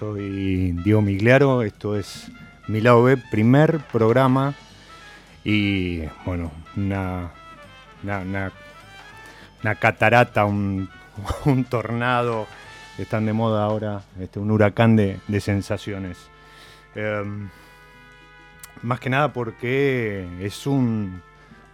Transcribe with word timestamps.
Soy 0.00 0.72
Diego 0.82 1.02
Migliaro, 1.02 1.60
esto 1.60 1.94
es 1.94 2.32
Mi 2.68 2.80
B, 2.80 3.18
primer 3.30 3.80
programa. 3.92 4.54
Y 5.44 6.00
bueno, 6.24 6.50
una, 6.74 7.30
una, 8.02 8.50
una, 9.60 9.74
catarata, 9.74 10.46
un, 10.46 10.88
un, 11.44 11.64
tornado, 11.64 12.46
están 12.96 13.26
de 13.26 13.34
moda 13.34 13.62
ahora, 13.62 14.00
este, 14.18 14.38
un 14.38 14.50
huracán 14.50 14.96
de, 14.96 15.20
de 15.28 15.38
sensaciones. 15.38 16.16
Em, 16.94 17.50
más 18.80 19.00
que 19.00 19.10
nada 19.10 19.34
porque 19.34 20.26
es 20.40 20.66
un, 20.66 21.20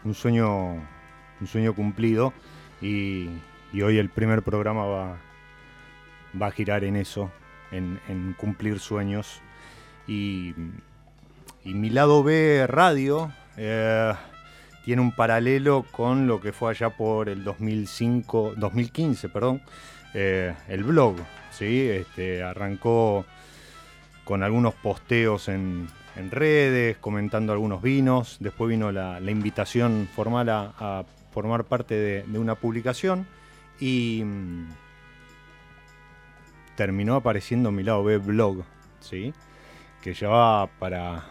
un, 0.03 0.15
sueño, 0.15 0.73
un 0.73 1.47
sueño 1.47 1.75
cumplido 1.75 2.33
y, 2.83 3.29
y 3.73 3.83
hoy 3.83 3.99
el 3.99 4.09
primer 4.09 4.43
programa 4.43 4.85
va, 4.85 5.17
va 6.43 6.47
a 6.49 6.51
girar 6.51 6.83
en 6.83 6.97
eso, 6.97 7.31
en, 7.71 8.35
cumplir 8.39 8.79
sueños. 8.81 9.41
Y, 10.07 10.55
mi 11.65 11.91
lado 11.91 12.23
B 12.23 12.65
radio 12.69 13.33
eh, 13.57 14.13
tiene 14.85 15.03
un 15.03 15.11
paralelo 15.11 15.85
con 15.91 16.29
lo 16.29 16.41
que 16.41 16.53
fue 16.53 16.71
allá 16.71 16.91
por 16.91 17.29
el 17.29 17.43
2005, 17.43 18.55
2015, 18.57 19.29
perdón, 19.29 19.63
eh, 20.15 20.55
el 20.69 20.85
blog. 20.85 21.17
¿sí? 21.51 21.89
Este, 21.89 22.43
arrancó 22.43 23.25
con 24.25 24.43
algunos 24.43 24.75
posteos 24.75 25.49
en, 25.49 25.89
redes, 26.31 26.97
comentando 26.99 27.53
algunos 27.53 27.83
vinos. 27.83 28.37
Después 28.41 28.71
vino 28.71 28.93
la, 28.93 29.21
invitación 29.21 30.09
formal 30.15 30.49
a, 30.49 31.05
formar 31.33 31.65
parte 31.65 31.95
de, 31.95 32.23
de, 32.23 32.39
una 32.39 32.55
publicación. 32.55 33.27
Y 33.79 34.25
terminó 36.77 37.17
apareciendo 37.17 37.73
mi 37.73 37.83
lado 37.83 38.05
B 38.05 38.19
blog, 38.19 38.65
¿sí? 39.01 39.33
que 40.07 40.15
llevaba 40.15 40.69
para 40.79 41.25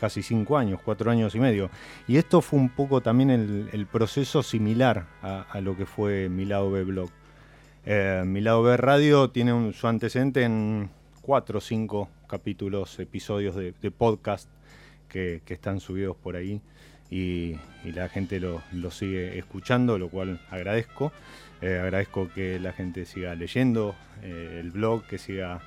casi 0.00 0.22
cinco 0.22 0.58
años, 0.58 0.80
cuatro 0.84 1.10
años 1.10 1.34
y 1.36 1.38
medio. 1.38 1.70
Y 2.08 2.16
esto 2.16 2.40
fue 2.40 2.58
un 2.58 2.70
poco 2.70 3.00
también 3.00 3.30
el, 3.30 3.86
proceso 3.86 4.42
similar 4.42 5.06
a, 5.22 5.60
lo 5.60 5.76
que 5.76 5.86
fue 5.86 6.28
mi 6.28 6.46
lado 6.46 6.70
B 6.70 6.82
blog. 6.82 7.10
Eh, 7.84 8.24
B 8.26 8.76
radio 8.76 9.30
tiene 9.30 9.72
su 9.72 9.86
antecedente 9.86 10.42
en 10.42 10.90
cuatro 11.22 11.58
o 11.58 11.60
cinco 11.60 12.08
capítulos, 12.26 12.98
episodios 12.98 13.54
de, 13.54 13.72
podcast 13.90 14.48
que, 15.08 15.42
están 15.46 15.78
subidos 15.78 16.16
por 16.16 16.34
ahí 16.34 16.60
y, 17.10 17.56
la 17.84 18.08
gente 18.08 18.40
lo, 18.40 18.62
sigue 18.90 19.38
escuchando, 19.38 19.98
lo 19.98 20.08
cual 20.08 20.40
agradezco. 20.50 21.12
Eh, 21.60 21.78
agradezco 21.82 22.30
que 22.32 22.60
la 22.60 22.72
gente 22.72 23.04
siga 23.04 23.34
leyendo 23.34 23.94
eh, 24.22 24.58
el 24.60 24.70
blog, 24.70 25.04
que 25.06 25.18
siga, 25.18 25.60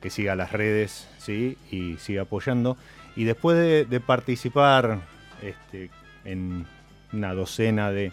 que 0.00 0.10
siga 0.10 0.36
las 0.36 0.52
redes 0.52 1.08
¿sí? 1.18 1.56
y 1.70 1.96
siga 1.96 2.22
apoyando. 2.22 2.76
Y 3.16 3.24
después 3.24 3.88
de, 3.88 4.00
participar 4.00 5.00
este, 5.42 5.90
en 6.24 6.66
una 7.12 7.32
docena 7.32 7.90
de, 7.90 8.12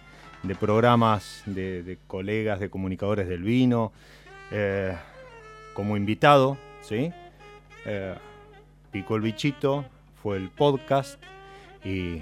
programas 0.59 1.43
de, 1.45 1.97
colegas, 2.07 2.59
de 2.59 2.69
comunicadores 2.69 3.27
del 3.27 3.43
vino, 3.43 3.91
eh, 4.51 4.95
como 5.73 5.97
invitado, 5.97 6.57
¿sí? 6.81 7.11
picó 8.91 9.17
el 9.17 9.21
bichito, 9.21 9.85
fue 10.21 10.37
el 10.37 10.49
podcast 10.49 11.19
y, 11.83 12.21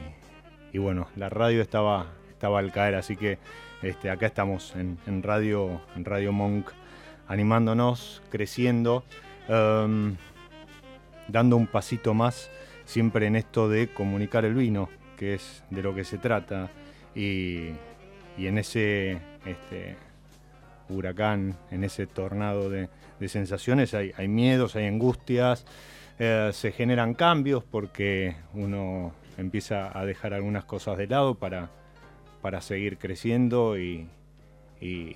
bueno, 0.78 1.08
la 1.16 1.30
radio 1.30 1.62
estaba, 1.62 2.08
estaba 2.30 2.60
al 2.60 2.72
caer, 2.72 2.96
así 2.96 3.16
que 3.16 3.38
este, 3.82 4.10
acá 4.10 4.28
estamos 4.28 4.76
en, 4.76 5.24
Radio, 5.24 5.82
en 5.96 6.06
Radio 6.06 6.32
Monk, 6.32 6.70
animándonos, 7.28 8.22
creciendo, 8.30 9.04
em, 9.48 10.16
dando 11.28 11.58
un 11.58 11.68
pasito 11.68 12.14
más 12.14 12.50
siempre 12.86 13.28
en 13.28 13.36
esto 13.36 13.70
de 13.70 13.88
comunicar 13.88 14.46
el 14.46 14.54
vino, 14.54 14.90
que 15.18 15.36
es 15.36 15.64
de 15.70 15.82
lo 15.82 15.96
que 15.96 16.04
se 16.04 16.18
trata. 16.18 16.70
Y, 17.16 17.70
en 18.38 18.58
ese 18.58 19.20
este, 19.46 19.96
huracán, 20.90 21.56
en 21.70 21.84
ese 21.84 22.08
tornado 22.08 22.70
de, 22.70 22.90
sensaciones, 23.28 23.94
hay, 23.94 24.28
miedos, 24.28 24.76
hay 24.76 24.88
angustias, 24.88 25.66
eh, 26.18 26.50
se 26.54 26.72
generan 26.72 27.14
cambios 27.14 27.64
porque 27.64 28.36
uno 28.56 29.14
empieza 29.42 29.98
a 29.98 30.06
dejar 30.06 30.34
algunas 30.34 30.64
cosas 30.66 30.98
de 30.98 31.08
lado 31.08 31.36
para 31.36 31.70
para 32.42 32.62
seguir 32.62 32.98
creciendo 32.98 33.80
y, 33.80 34.08
y, 34.82 35.16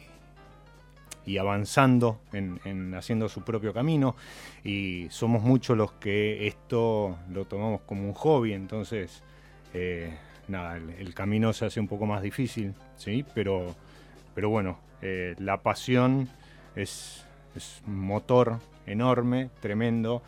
avanzando 1.37 2.21
en, 2.33 2.93
haciendo 2.93 3.27
su 3.29 3.43
propio 3.43 3.73
camino. 3.73 4.15
Y 4.63 5.07
somos 5.09 5.41
muchos 5.41 5.75
los 5.75 5.91
que 5.93 6.47
esto 6.47 7.17
lo 7.31 7.45
tomamos 7.45 7.81
como 7.81 8.07
un 8.07 8.13
hobby, 8.13 8.53
entonces, 8.53 9.23
eh, 9.73 10.13
nada, 10.47 10.77
el, 10.77 11.13
camino 11.13 11.51
se 11.51 11.65
hace 11.65 11.79
un 11.79 11.87
poco 11.87 12.05
más 12.05 12.21
difícil, 12.21 12.75
¿sí? 12.95 13.25
Pero, 13.33 13.75
pero 14.35 14.49
bueno, 14.49 14.77
eh, 15.01 15.35
la 15.39 15.61
pasión 15.61 16.29
es, 16.75 17.25
es 17.55 17.81
un 17.87 17.99
motor 17.99 18.59
enorme, 18.85 19.49
tremendo, 19.61 20.21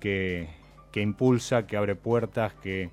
que, 0.00 0.48
que 0.90 1.00
impulsa, 1.00 1.66
que 1.66 1.76
abre 1.76 1.94
puertas, 1.94 2.54
que, 2.54 2.90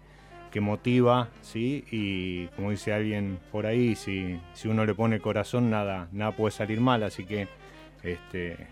que 0.52 0.62
motiva, 0.62 1.30
¿sí? 1.42 1.84
Y 1.92 2.48
como 2.56 2.72
dice 2.72 2.94
alguien 2.94 3.40
por 3.52 3.66
ahí, 3.66 3.96
si, 3.96 4.40
si 4.54 4.68
uno 4.68 4.86
le 4.86 4.94
pone 4.94 5.20
corazón, 5.20 5.70
nada, 5.70 6.08
nada 6.12 6.32
puede 6.32 6.52
salir 6.52 6.82
mal, 6.82 7.04
así 7.04 7.26
que, 7.26 7.48
este, 8.04 8.68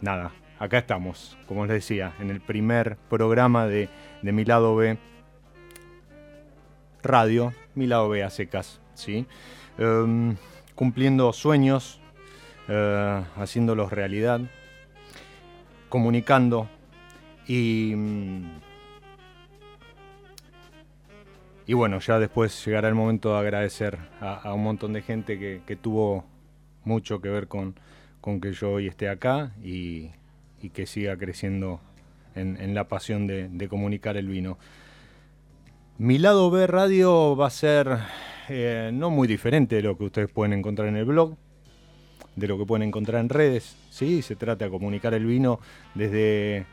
nada, 0.00 0.32
acá 0.58 0.78
estamos, 0.78 1.36
como 1.46 1.66
les 1.66 1.74
decía, 1.74 2.12
en 2.20 2.30
el 2.30 2.40
primer 2.40 2.96
programa 3.08 3.66
de, 3.66 3.88
de 4.22 4.32
Mi 4.32 4.44
Lado 4.44 4.76
B 4.76 4.98
Radio, 7.02 7.52
Mi 7.74 7.86
Lado 7.86 8.08
B 8.08 8.22
a 8.22 8.30
secas, 8.30 8.80
¿sí? 8.94 9.26
Em, 9.78 10.36
cumpliendo 10.74 11.32
sueños, 11.32 12.00
eh, 12.68 13.22
haciéndolos 13.36 13.92
realidad, 13.92 14.40
comunicando 15.88 16.68
y 17.46 17.92
mm, 17.94 18.63
y 21.66 21.72
bueno, 21.72 21.98
ya 22.00 22.18
después 22.18 22.64
llegará 22.64 22.88
el 22.88 22.94
momento 22.94 23.32
de 23.32 23.38
agradecer 23.38 23.98
a, 24.20 24.52
un 24.52 24.62
montón 24.62 24.92
de 24.92 25.00
gente 25.00 25.38
que, 25.38 25.76
tuvo 25.76 26.24
mucho 26.84 27.20
que 27.20 27.30
ver 27.30 27.48
con, 27.48 27.74
que 28.42 28.52
yo 28.52 28.72
hoy 28.72 28.86
esté 28.86 29.08
acá 29.08 29.52
y, 29.62 30.10
que 30.72 30.86
siga 30.86 31.16
creciendo 31.16 31.80
en, 32.34 32.74
la 32.74 32.88
pasión 32.88 33.26
de, 33.26 33.68
comunicar 33.68 34.16
el 34.16 34.28
vino. 34.28 34.58
Mi 35.96 36.18
lado 36.18 36.50
B 36.50 36.66
radio 36.66 37.36
va 37.36 37.46
a 37.46 37.50
ser 37.50 37.98
eh, 38.48 38.90
no 38.92 39.10
muy 39.10 39.28
diferente 39.28 39.76
de 39.76 39.82
lo 39.82 39.96
que 39.96 40.04
ustedes 40.04 40.30
pueden 40.30 40.52
encontrar 40.52 40.88
en 40.88 40.96
el 40.96 41.04
blog, 41.04 41.36
de 42.36 42.48
lo 42.48 42.58
que 42.58 42.66
pueden 42.66 42.88
encontrar 42.88 43.20
en 43.22 43.30
redes. 43.30 43.76
¿sí? 43.90 44.20
Se 44.20 44.36
trata 44.36 44.66
de 44.66 44.70
comunicar 44.70 45.14
el 45.14 45.24
vino 45.24 45.60
desde 45.94 46.66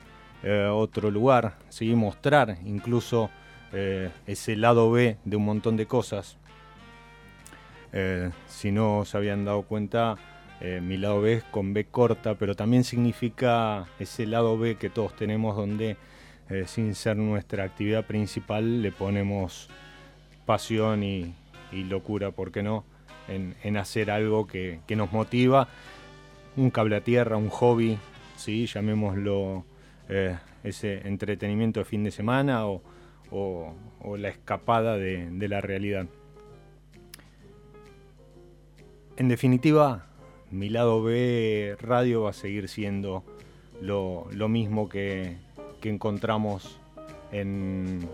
eh, 0.43 0.69
otro 0.69 1.11
lugar, 1.11 1.59
¿sí? 1.69 1.95
mostrar 1.95 2.57
incluso 2.65 3.29
eh, 3.73 4.09
ese 4.27 4.57
lado 4.57 4.91
B 4.91 5.17
de 5.23 5.35
un 5.35 5.45
montón 5.45 5.77
de 5.77 5.85
cosas. 5.85 6.37
Eh, 7.93 8.29
si 8.47 8.71
no 8.71 9.05
se 9.05 9.17
habían 9.17 9.45
dado 9.45 9.63
cuenta, 9.63 10.17
eh, 10.59 10.81
mi 10.81 10.97
lado 10.97 11.21
B 11.21 11.33
es 11.33 11.43
con 11.45 11.73
B 11.73 11.85
corta, 11.85 12.35
pero 12.35 12.55
también 12.55 12.83
significa 12.83 13.87
ese 13.99 14.25
lado 14.25 14.57
B 14.57 14.75
que 14.75 14.89
todos 14.89 15.15
tenemos 15.15 15.55
donde 15.55 15.97
sin 16.65 16.95
ser 16.95 17.15
nuestra 17.15 17.63
actividad 17.63 18.05
principal 18.05 18.81
le 18.81 18.91
ponemos 18.91 19.69
pasión 20.45 21.01
y, 21.01 21.33
locura, 21.71 22.31
¿por 22.31 22.51
qué 22.51 22.61
no? 22.61 22.83
En, 23.29 23.77
hacer 23.77 24.11
algo 24.11 24.47
que, 24.47 24.81
nos 24.89 25.13
motiva, 25.13 25.69
un 26.57 26.69
cable 26.69 26.97
a 26.97 27.05
tierra, 27.05 27.37
un 27.37 27.47
hobby, 27.47 27.97
¿sí? 28.35 28.65
llamémoslo 28.65 29.63
ese 30.61 31.07
entretenimiento 31.07 31.79
de 31.79 31.85
fin 31.85 32.03
de 32.03 32.11
semana 32.11 32.67
o, 32.67 32.81
o, 33.31 33.73
la 34.17 34.29
escapada 34.29 34.97
de, 34.97 35.47
la 35.47 35.61
realidad. 35.61 36.07
En 39.17 39.27
definitiva, 39.29 40.05
mi 40.49 40.69
lado 40.69 41.01
B 41.03 41.75
radio 41.79 42.23
va 42.23 42.31
a 42.31 42.33
seguir 42.33 42.67
siendo 42.67 43.23
lo, 43.81 44.27
mismo 44.49 44.89
que, 44.89 45.37
encontramos 45.83 46.79
en, 47.31 48.07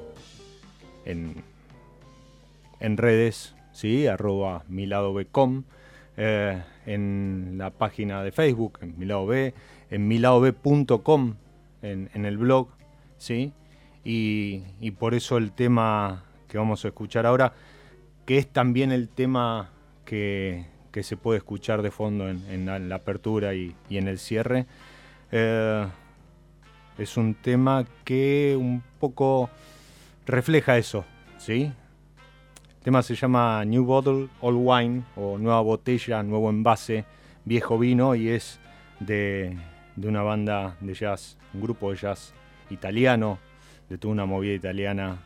en, 1.05 2.97
redes, 2.97 3.55
¿sí? 3.71 4.07
arroba 4.07 4.63
miladobcom, 4.67 5.63
eh, 6.15 6.63
en 6.85 7.55
la 7.57 7.71
página 7.71 8.23
de 8.23 8.31
Facebook, 8.31 8.79
en 8.81 8.97
miladob, 8.97 9.33
en 9.89 10.11
en, 11.81 12.09
en 12.13 12.25
el 12.25 12.37
blog, 12.37 12.69
¿sí? 13.17 13.53
Y, 14.09 14.91
por 14.91 15.15
eso 15.15 15.35
el 15.35 15.51
tema 15.51 16.23
que 16.47 16.57
vamos 16.57 16.85
a 16.85 16.87
escuchar 16.87 17.25
ahora, 17.25 17.51
que 18.25 18.37
es 18.37 18.47
también 18.47 18.93
el 18.93 19.09
tema 19.09 19.69
que, 20.05 20.65
se 21.01 21.17
puede 21.17 21.39
escuchar 21.39 21.81
de 21.81 21.91
fondo 21.91 22.29
en, 22.29 22.65
la, 22.65 22.95
apertura 22.95 23.53
y, 23.53 23.75
en 23.89 24.07
el 24.07 24.17
cierre. 24.17 24.65
Eh, 25.33 25.85
es 26.97 27.17
un 27.17 27.35
tema 27.35 27.85
que 28.05 28.55
un 28.57 28.81
poco 28.97 29.49
refleja 30.25 30.77
eso, 30.77 31.03
¿sí? 31.37 31.63
El 32.77 32.83
tema 32.83 33.03
se 33.03 33.13
llama 33.13 33.65
New 33.65 33.83
Bottle, 33.83 34.29
Old 34.39 34.57
Wine, 34.57 35.03
o 35.17 35.37
Nueva 35.37 35.59
Botella, 35.59 36.23
Nuevo 36.23 36.49
Envase, 36.49 37.03
Viejo 37.43 37.77
Vino, 37.77 38.15
y 38.15 38.29
es 38.29 38.61
de, 39.01 39.57
una 40.01 40.21
banda 40.21 40.77
de 40.79 40.93
jazz, 40.93 41.37
un 41.53 41.61
grupo 41.61 41.91
de 41.91 41.97
jazz 41.97 42.33
italiano, 42.69 43.37
de 43.89 43.97
toda 43.97 44.13
una 44.13 44.25
movida 44.25 44.53
italiana 44.53 45.17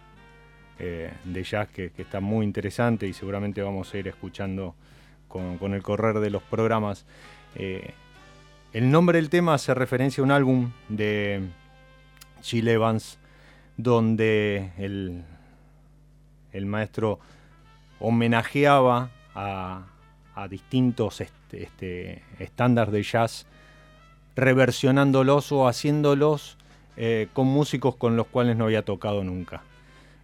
eh, 0.79 1.11
de 1.25 1.43
jazz 1.43 1.69
que, 1.69 1.91
está 1.97 2.19
muy 2.19 2.45
interesante 2.45 3.07
y 3.07 3.13
seguramente 3.13 3.61
vamos 3.61 3.93
a 3.93 3.97
ir 3.97 4.07
escuchando 4.07 4.75
con, 5.27 5.73
el 5.73 5.83
correr 5.83 6.19
de 6.19 6.29
los 6.29 6.43
programas. 6.43 7.05
Eh, 7.55 7.93
el 8.73 8.89
nombre 8.89 9.17
del 9.17 9.29
tema 9.29 9.53
hace 9.53 9.73
referencia 9.73 10.21
a 10.21 10.25
un 10.25 10.31
álbum 10.31 10.71
de 10.89 11.41
Chile 12.41 12.73
Evans 12.73 13.19
donde 13.77 14.71
el, 14.77 15.23
el 16.51 16.65
maestro 16.65 17.19
homenajeaba 17.99 19.11
a, 19.35 19.85
distintos 20.49 21.21
este, 21.21 21.63
este, 21.63 22.23
estándares 22.39 22.91
de 22.91 23.03
jazz, 23.03 23.45
reversionándolos 24.35 25.51
o 25.51 25.67
haciéndolos 25.67 26.57
eh, 26.97 27.27
con 27.33 27.47
músicos 27.47 27.95
con 27.95 28.15
los 28.15 28.27
cuales 28.27 28.55
no 28.57 28.65
había 28.65 28.83
tocado 28.83 29.23
nunca. 29.23 29.63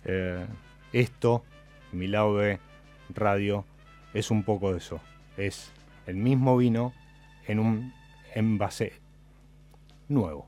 Eh, 0.06 0.46
esto, 0.94 1.44
mi 1.92 2.08
radio, 2.08 3.66
es 4.14 4.32
un 4.32 4.44
poco 4.44 4.72
de 4.72 4.78
eso. 4.80 5.00
Es 5.38 5.72
el 6.06 6.16
mismo 6.16 6.58
vino 6.58 6.94
en 7.48 7.60
un 7.60 7.94
envase 8.34 8.94
nuevo. 10.08 10.48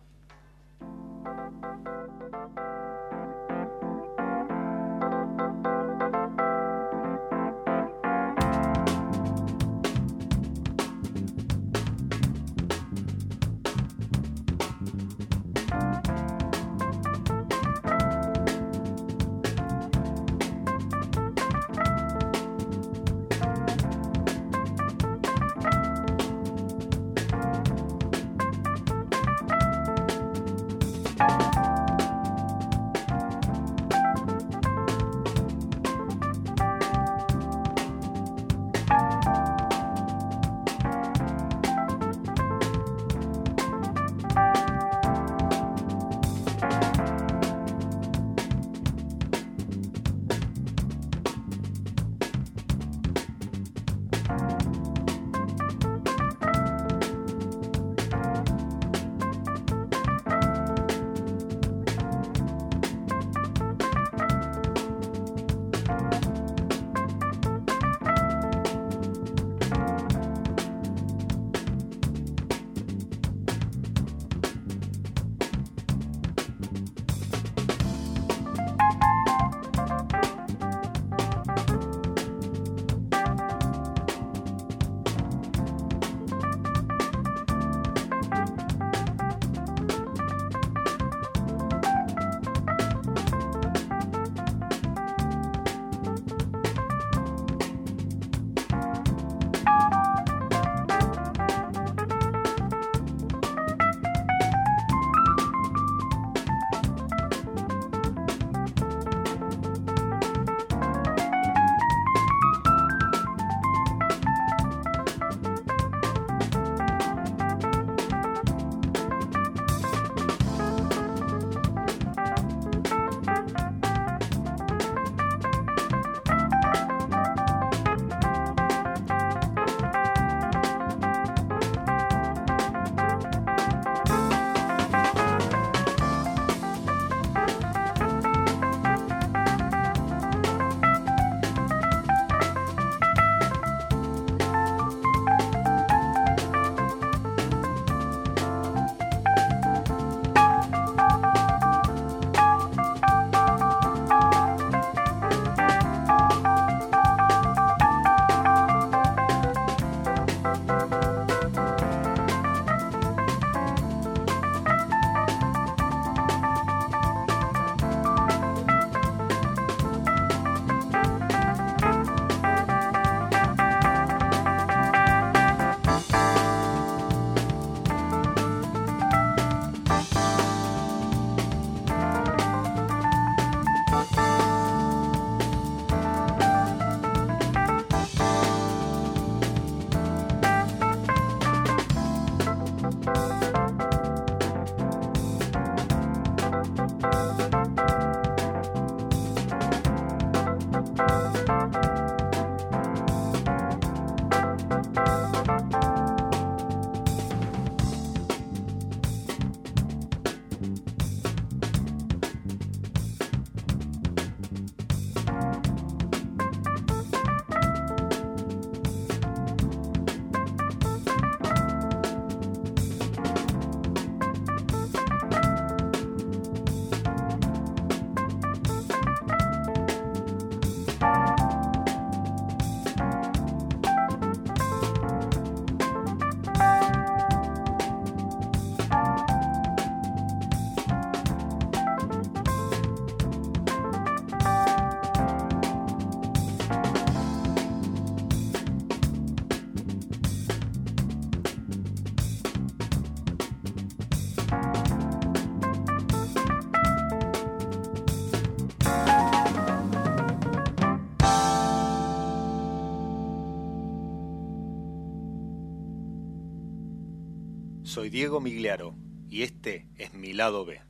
Soy 268.10 268.18
Diego 268.18 268.42
Migliaro 268.42 268.96
y 269.30 269.44
este 269.44 269.86
es 269.98 270.14
mi 270.14 270.34
lado 270.34 270.66
B. 270.66 270.82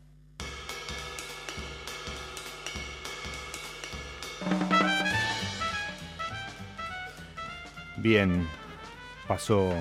Bien, 7.98 8.48
pasó, 9.28 9.74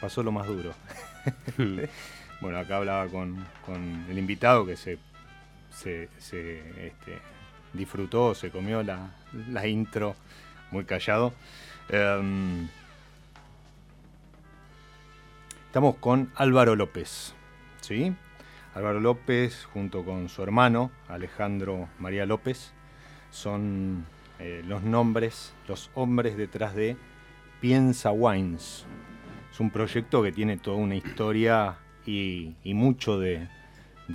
pasó 0.00 0.22
lo 0.22 0.32
más 0.32 0.46
duro. 0.46 0.72
bueno, 2.40 2.58
acá 2.58 2.78
hablaba 2.78 3.06
con, 3.08 3.44
el 4.08 4.18
invitado 4.18 4.64
que 4.64 4.76
se, 4.76 4.98
se, 5.70 6.04
este, 6.24 7.18
disfrutó, 7.74 8.34
se 8.34 8.50
comió 8.50 8.82
la, 8.82 9.66
intro 9.66 10.16
muy 10.70 10.84
callado. 10.84 11.34
Em, 11.90 12.68
estamos 15.72 15.96
con 15.96 16.30
Álvaro 16.34 16.76
López, 16.76 17.32
¿sí? 17.80 18.14
Álvaro 18.74 19.00
López 19.00 19.64
junto 19.72 20.04
con 20.04 20.28
su 20.28 20.42
hermano 20.42 20.90
Alejandro 21.08 21.88
María 21.98 22.26
López 22.26 22.74
son 23.30 24.04
eh, 24.38 24.62
los 24.66 24.82
nombres, 24.82 25.54
los 25.66 25.90
hombres 25.94 26.36
detrás 26.36 26.74
de 26.74 26.98
Piensa 27.62 28.12
Wines. 28.12 28.84
Es 29.50 29.60
un 29.60 29.70
proyecto 29.70 30.22
que 30.22 30.30
tiene 30.30 30.58
toda 30.58 30.76
una 30.76 30.94
historia 30.94 31.78
y, 32.04 32.52
mucho 32.64 33.18
de, 33.18 33.48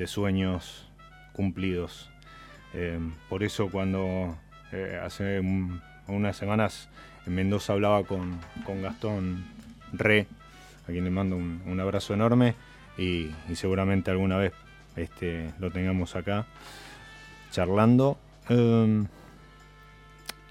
sueños 0.05 0.87
cumplidos. 1.33 2.11
Eh, 2.75 2.99
por 3.29 3.41
eso 3.41 3.71
cuando 3.71 4.37
eh, 4.71 5.01
hace 5.03 5.39
unas 6.07 6.37
semanas 6.37 6.87
en 7.25 7.33
Mendoza 7.33 7.73
hablaba 7.73 8.03
con, 8.03 8.39
Gastón 8.79 9.43
Re, 9.91 10.27
a 10.87 10.91
quien 10.91 11.03
le 11.03 11.11
mando 11.11 11.35
un, 11.35 11.79
abrazo 11.79 12.13
enorme 12.13 12.55
y, 12.97 13.29
seguramente 13.53 14.11
alguna 14.11 14.37
vez 14.37 14.53
este, 14.95 15.53
lo 15.59 15.71
tengamos 15.71 16.15
acá 16.15 16.45
charlando. 17.51 18.17
Eh, 18.49 19.03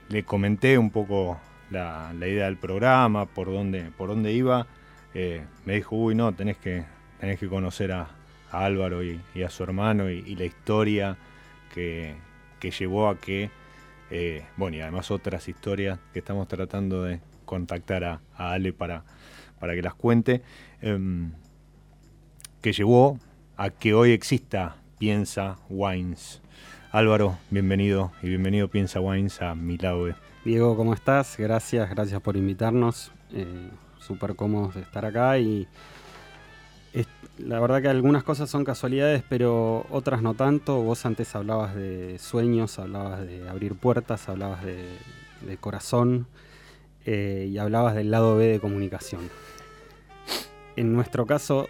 le 0.08 0.22
comenté 0.24 0.78
un 0.78 0.90
poco 0.90 1.38
la, 1.70 2.12
idea 2.14 2.46
del 2.46 2.56
programa, 2.56 3.26
por 3.26 3.48
dónde, 3.48 3.90
por 3.96 4.08
dónde 4.08 4.32
iba, 4.32 4.66
eh, 5.14 5.44
me 5.64 5.74
dijo, 5.74 5.96
uy, 5.96 6.14
no, 6.14 6.32
tenés 6.32 6.56
que, 6.58 6.84
tenés 7.20 7.38
que 7.38 7.48
conocer 7.48 7.92
a, 7.92 8.08
Álvaro 8.52 9.02
y, 9.02 9.20
a 9.44 9.50
su 9.50 9.64
hermano 9.64 10.08
y, 10.08 10.34
la 10.36 10.44
historia 10.44 11.16
que, 11.74 12.14
llevó 12.78 13.08
a 13.08 13.18
que, 13.18 13.50
eh, 14.10 14.44
bueno, 14.56 14.76
y 14.76 14.80
además 14.80 15.10
otras 15.10 15.48
historias 15.48 15.98
que 16.12 16.20
estamos 16.20 16.48
tratando 16.48 17.02
de 17.02 17.20
contactar 17.44 18.04
a, 18.04 18.20
Ale 18.36 18.72
para, 18.72 19.04
para 19.58 19.74
que 19.74 19.82
las 19.82 19.94
cuente, 19.94 20.42
em, 20.80 21.32
que 22.60 22.72
llevó 22.72 23.18
a 23.56 23.70
que 23.70 23.94
hoy 23.94 24.12
exista 24.12 24.76
Piensa 24.98 25.58
Wines. 25.68 26.40
Álvaro, 26.90 27.38
bienvenido 27.50 28.12
y 28.22 28.28
bienvenido 28.28 28.68
Piensa 28.68 29.00
Wines 29.00 29.42
a 29.42 29.54
mi 29.54 29.76
lado 29.76 30.06
Diego, 30.44 30.76
¿cómo 30.76 30.94
estás? 30.94 31.36
Gracias, 31.38 31.90
gracias 31.90 32.20
por 32.20 32.36
invitarnos. 32.36 33.12
Eh, 33.32 33.70
Súper 33.98 34.36
cómodos 34.36 34.76
de 34.76 34.82
estar 34.82 35.04
acá 35.04 35.36
y 35.38 35.66
la 37.38 37.60
verdad 37.60 37.82
que 37.82 37.88
algunas 37.88 38.24
cosas 38.24 38.48
son 38.48 38.64
casualidades, 38.64 39.22
pero 39.28 39.86
otras 39.90 40.22
no 40.22 40.34
tanto. 40.34 40.80
Vos 40.82 41.04
antes 41.04 41.34
hablabas 41.34 41.74
de 41.74 42.18
sueños, 42.18 42.78
hablabas 42.78 43.26
de 43.26 43.48
abrir 43.48 43.74
puertas, 43.74 44.28
hablabas 44.28 44.64
de, 44.64 44.86
corazón 45.60 46.26
eh, 47.06 47.48
y 47.50 47.58
hablabas 47.58 47.94
del 47.94 48.10
lado 48.10 48.36
B 48.36 48.46
de 48.46 48.60
comunicación. 48.60 49.30
En 50.76 50.92
nuestro 50.92 51.24
caso, 51.24 51.68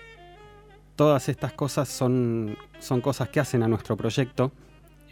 todas 0.96 1.28
estas 1.28 1.52
cosas 1.52 1.88
son, 1.88 2.56
son 2.80 3.00
cosas 3.00 3.28
que 3.28 3.38
hacen 3.38 3.62
a 3.62 3.68
nuestro 3.68 3.96
proyecto 3.96 4.50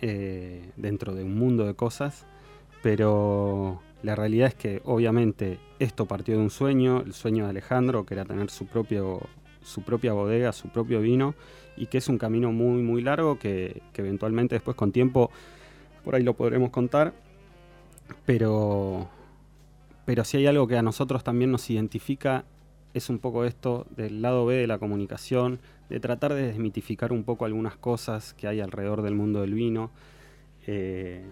eh, 0.03 0.71
dentro 0.77 1.15
de 1.15 1.23
un 1.23 1.37
mundo 1.39 1.67
de 1.67 1.75
cosas 1.75 2.27
pero 2.85 3.81
la 4.03 4.15
realidad 4.15 4.49
es 4.49 4.55
que 4.55 4.83
obviamente 4.85 5.59
esto 5.79 6.05
partió 6.05 6.37
de 6.37 6.43
un 6.43 6.51
sueño, 6.51 7.01
el 7.01 7.15
sueño 7.15 7.45
de 7.45 7.51
Alejandro, 7.51 8.05
que 8.05 8.13
era 8.13 8.27
tener 8.27 8.51
su, 8.51 8.67
propio, 8.67 9.23
su 9.63 9.81
propia 9.81 10.13
bodega, 10.13 10.53
su 10.53 10.69
propio 10.69 11.01
vino, 11.01 11.35
y 11.79 11.87
que 11.87 11.97
es 11.97 12.11
un 12.11 12.19
camino 12.19 12.53
muy, 12.53 12.83
muy 12.83 13.01
largo 13.01 13.39
que, 13.39 13.81
eventualmente 13.95 14.57
después 14.57 14.77
con 14.77 14.93
tiempo 14.93 15.31
por 16.05 16.15
ahí 16.15 16.23
lo 16.23 16.35
podremos 16.35 16.69
contar, 16.69 17.15
pero, 18.27 19.09
pero 20.05 20.25
si 20.25 20.37
hay 20.37 20.47
algo 20.47 20.67
que 20.67 20.77
a 20.77 20.83
nosotros 20.83 21.25
también 21.25 21.51
nos 21.51 21.69
identifica 21.71 22.45
es 22.95 23.11
un 23.11 23.19
poco 23.19 23.45
esto 23.45 23.87
del 23.97 24.23
lado 24.23 24.47
B 24.47 24.55
de 24.55 24.67
la 24.69 24.79
comunicación, 24.79 25.59
de 25.91 25.99
tratar 25.99 26.33
de 26.33 26.47
desmitificar 26.47 27.13
un 27.13 27.25
poco 27.25 27.45
algunas 27.45 27.77
cosas 27.77 28.35
que 28.35 28.47
hay 28.47 28.61
alrededor 28.61 29.03
del 29.03 29.17
mundo 29.17 29.41
del 29.41 29.53
vino. 29.53 29.91
Eh, 30.67 31.27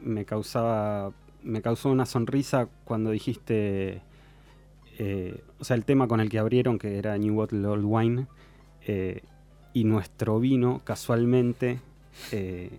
me 0.00 0.24
causaba 0.24 1.12
me 1.42 1.60
causó 1.60 1.90
una 1.90 2.06
sonrisa 2.06 2.68
cuando 2.84 3.10
dijiste 3.10 4.00
eh, 4.98 5.42
o 5.58 5.64
sea 5.64 5.76
el 5.76 5.84
tema 5.84 6.06
con 6.06 6.20
el 6.20 6.30
que 6.30 6.38
abrieron 6.38 6.78
que 6.78 6.98
era 6.98 7.18
New 7.18 7.34
Bottle 7.34 7.66
Old 7.66 7.84
Wine 7.84 8.26
eh, 8.86 9.22
y 9.72 9.84
nuestro 9.84 10.38
vino 10.38 10.80
casualmente 10.84 11.80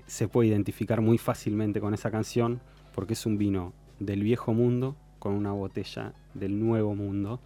se 0.05 0.27
puede 0.27 0.49
identificar 0.49 1.01
muy 1.01 1.17
fácilmente 1.17 1.81
con 1.81 1.93
esa 1.93 2.11
canción 2.11 2.61
porque 2.93 3.13
es 3.13 3.25
un 3.25 3.37
vino 3.37 3.73
del 3.99 4.21
viejo 4.21 4.53
mundo 4.53 4.95
con 5.23 5.33
una 5.33 5.53
botella 5.53 6.11
del 6.33 6.59
nuevo 6.59 6.95
mundo 6.95 7.39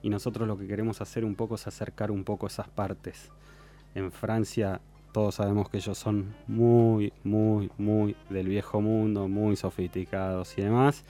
y 0.00 0.08
nosotros 0.08 0.48
lo 0.48 0.56
que 0.56 0.66
queremos 0.66 1.02
hacer 1.02 1.26
un 1.26 1.34
poco 1.34 1.56
es 1.56 1.66
acercar 1.66 2.10
un 2.10 2.24
poco 2.24 2.46
esas 2.46 2.68
partes 2.68 3.30
en 3.94 4.10
Francia 4.10 4.80
todos 5.12 5.34
sabemos 5.34 5.68
que 5.68 5.78
ellos 5.78 5.98
son 5.98 6.34
muy, 6.46 7.12
muy, 7.24 7.70
muy 7.76 8.14
del 8.30 8.48
viejo 8.48 8.80
mundo, 8.80 9.26
muy 9.26 9.56
sofisticados 9.56 10.56
y 10.58 10.62
demás. 10.62 11.04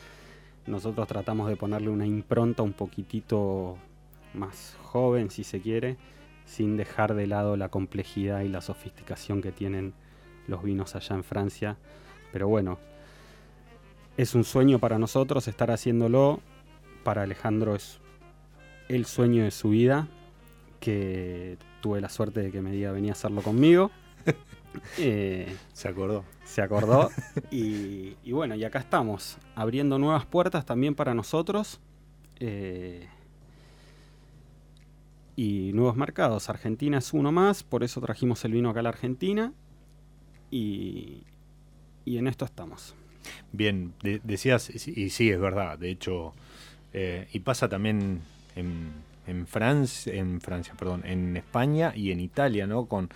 Nosotros 0.66 1.06
tratamos 1.08 1.48
de 1.48 1.56
ponerle 1.56 1.90
una 1.90 2.06
impronta 2.06 2.62
un 2.62 2.72
poquitito 2.72 3.76
más 4.34 4.76
joven, 4.82 5.30
si 5.30 5.44
se 5.44 5.60
quiere, 5.60 5.96
sin 6.46 6.76
dejar 6.76 7.14
de 7.14 7.26
lado 7.26 7.56
la 7.56 7.68
complejidad 7.68 8.42
y 8.42 8.48
la 8.48 8.60
sofisticación 8.60 9.42
que 9.42 9.52
tienen 9.52 9.94
los 10.46 10.62
vinos 10.62 10.94
allá 10.94 11.16
en 11.16 11.24
Francia. 11.24 11.76
Pero 12.32 12.48
bueno, 12.48 12.78
es 14.18 14.34
un 14.34 14.42
sueño 14.42 14.80
para 14.80 14.98
nosotros 14.98 15.46
estar 15.46 15.70
haciéndolo. 15.70 16.40
Para 17.04 17.22
Alejandro 17.22 17.76
es 17.76 18.00
el 18.88 19.06
sueño 19.06 19.44
de 19.44 19.52
su 19.52 19.70
vida, 19.70 20.08
que 20.80 21.56
tuve 21.80 22.00
la 22.00 22.08
suerte 22.08 22.40
de 22.40 22.50
que 22.50 22.60
me 22.60 22.72
diga 22.72 22.90
venía 22.90 23.12
a 23.12 23.14
hacerlo 23.14 23.40
conmigo. 23.40 23.90
Eh, 24.98 25.56
se 25.72 25.88
acordó. 25.88 26.24
Se 26.44 26.60
acordó. 26.60 27.08
y, 27.50 28.14
bueno, 28.30 28.54
y 28.54 28.62
acá 28.64 28.78
estamos, 28.78 29.38
abriendo 29.56 29.98
nuevas 29.98 30.26
puertas 30.26 30.66
también 30.66 30.94
para 30.94 31.14
nosotros. 31.14 31.80
Eh, 32.38 33.08
y 35.34 35.72
nuevos 35.72 35.96
mercados. 35.96 36.50
Argentina 36.50 36.98
es 36.98 37.12
uno 37.14 37.32
más, 37.32 37.64
por 37.64 37.82
eso 37.82 38.00
trajimos 38.02 38.44
el 38.44 38.52
vino 38.52 38.68
acá 38.70 38.80
a 38.80 38.82
la 38.84 38.90
Argentina. 38.90 39.52
Y, 40.50 41.24
y 42.04 42.18
en 42.18 42.28
esto 42.28 42.44
estamos. 42.44 42.94
Bien, 43.52 43.92
decías, 44.02 44.70
y 44.86 45.10
sí, 45.10 45.30
es 45.30 45.40
verdad, 45.40 45.78
de 45.78 45.90
hecho, 45.90 46.34
eh, 46.92 47.28
y 47.32 47.40
pasa 47.40 47.68
también 47.68 48.20
en, 48.56 48.92
en, 49.26 49.46
Francia, 49.46 50.12
en 50.14 50.40
Francia, 50.40 50.74
perdón, 50.78 51.02
en 51.04 51.36
España 51.36 51.92
y 51.94 52.10
en 52.12 52.20
Italia, 52.20 52.66
¿no? 52.66 52.86
Con, 52.86 53.10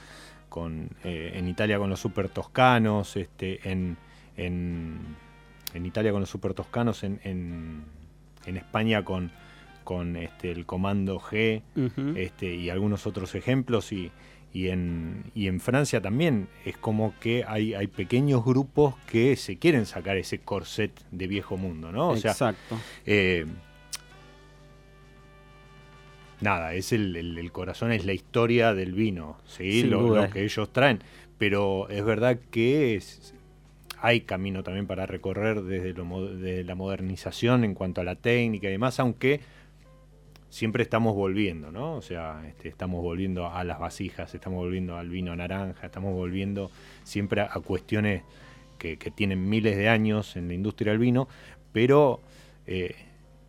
con 0.49 0.91
eh, 1.05 1.33
en 1.35 1.49
Italia 1.49 1.79
con 1.79 1.91
los 1.91 2.01
super 2.01 2.29
toscanos, 2.29 3.17
este, 3.17 3.71
en, 3.71 3.97
en, 4.37 4.99
en 5.75 5.87
Italia 5.87 6.13
con 6.13 6.21
los 6.21 6.31
super 6.31 6.55
toscanos, 6.55 7.05
en, 7.05 7.21
en, 7.25 7.85
en 8.47 8.57
España 8.57 9.05
con, 9.05 9.33
con 9.85 10.17
este, 10.17 10.51
el 10.51 10.67
comando 10.67 11.19
G 11.19 11.63
este, 12.17 12.55
y 12.55 12.71
algunos 12.71 13.07
otros 13.07 13.35
ejemplos 13.35 13.93
y, 13.93 14.11
y, 14.53 14.69
en, 14.69 15.25
y 15.35 15.49
en 15.49 15.61
Francia 15.61 16.01
también 16.01 16.49
es 16.65 16.77
como 16.77 17.15
que 17.21 17.45
hay, 17.47 17.75
hay 17.75 17.87
pequeños 17.87 18.45
grupos 18.45 18.95
que 19.11 19.37
se 19.37 19.59
quieren 19.59 19.87
sacar 19.87 20.17
ese 20.17 20.41
corset 20.41 20.93
de 21.11 21.27
viejo 21.27 21.57
mundo, 21.57 21.91
¿no? 21.91 22.11
O 22.11 22.17
Exacto. 22.17 22.79
Eh, 23.07 23.47
nada, 26.43 26.75
es 26.75 26.93
el, 26.93 27.51
corazón, 27.53 27.93
es 27.93 28.05
la 28.05 28.13
historia 28.13 28.75
del 28.75 28.93
vino, 28.93 29.39
¿sí? 29.47 29.85
Lo, 29.85 30.29
que 30.31 30.45
ellos 30.45 30.73
traen. 30.73 31.03
Pero 31.39 31.89
es 31.89 32.05
verdad 32.05 32.39
que 32.51 33.01
hay 34.01 34.23
camino 34.23 34.63
también 34.63 34.87
para 34.87 35.07
recorrer 35.07 35.63
desde, 35.63 36.65
la 36.65 36.75
modernización 36.75 37.65
en 37.65 37.75
cuanto 37.75 38.01
a 38.01 38.05
la 38.05 38.17
técnica 38.17 38.69
y 38.69 38.73
demás, 38.73 39.01
aunque 39.01 39.41
siempre 40.53 40.83
estamos 40.83 41.15
volviendo, 41.15 41.73
¿no? 41.73 41.95
O 41.95 42.03
sea, 42.03 42.45
este, 42.47 42.69
estamos 42.69 43.03
volviendo 43.03 43.49
a 43.49 43.65
las 43.65 43.79
vasijas, 43.79 44.35
estamos 44.35 44.59
volviendo 44.59 44.99
al 44.99 45.09
vino 45.09 45.35
naranja, 45.35 45.87
estamos 45.87 46.13
volviendo 46.13 46.71
siempre 47.05 47.41
a, 47.41 47.49
cuestiones 47.65 48.23
que, 48.77 48.99
tienen 49.15 49.49
miles 49.49 49.79
de 49.79 49.89
años 49.89 50.37
en 50.37 50.49
la 50.49 50.55
industria 50.55 50.93
del 50.93 50.99
vino, 50.99 51.27
pero 51.73 52.21
eh, 52.67 52.95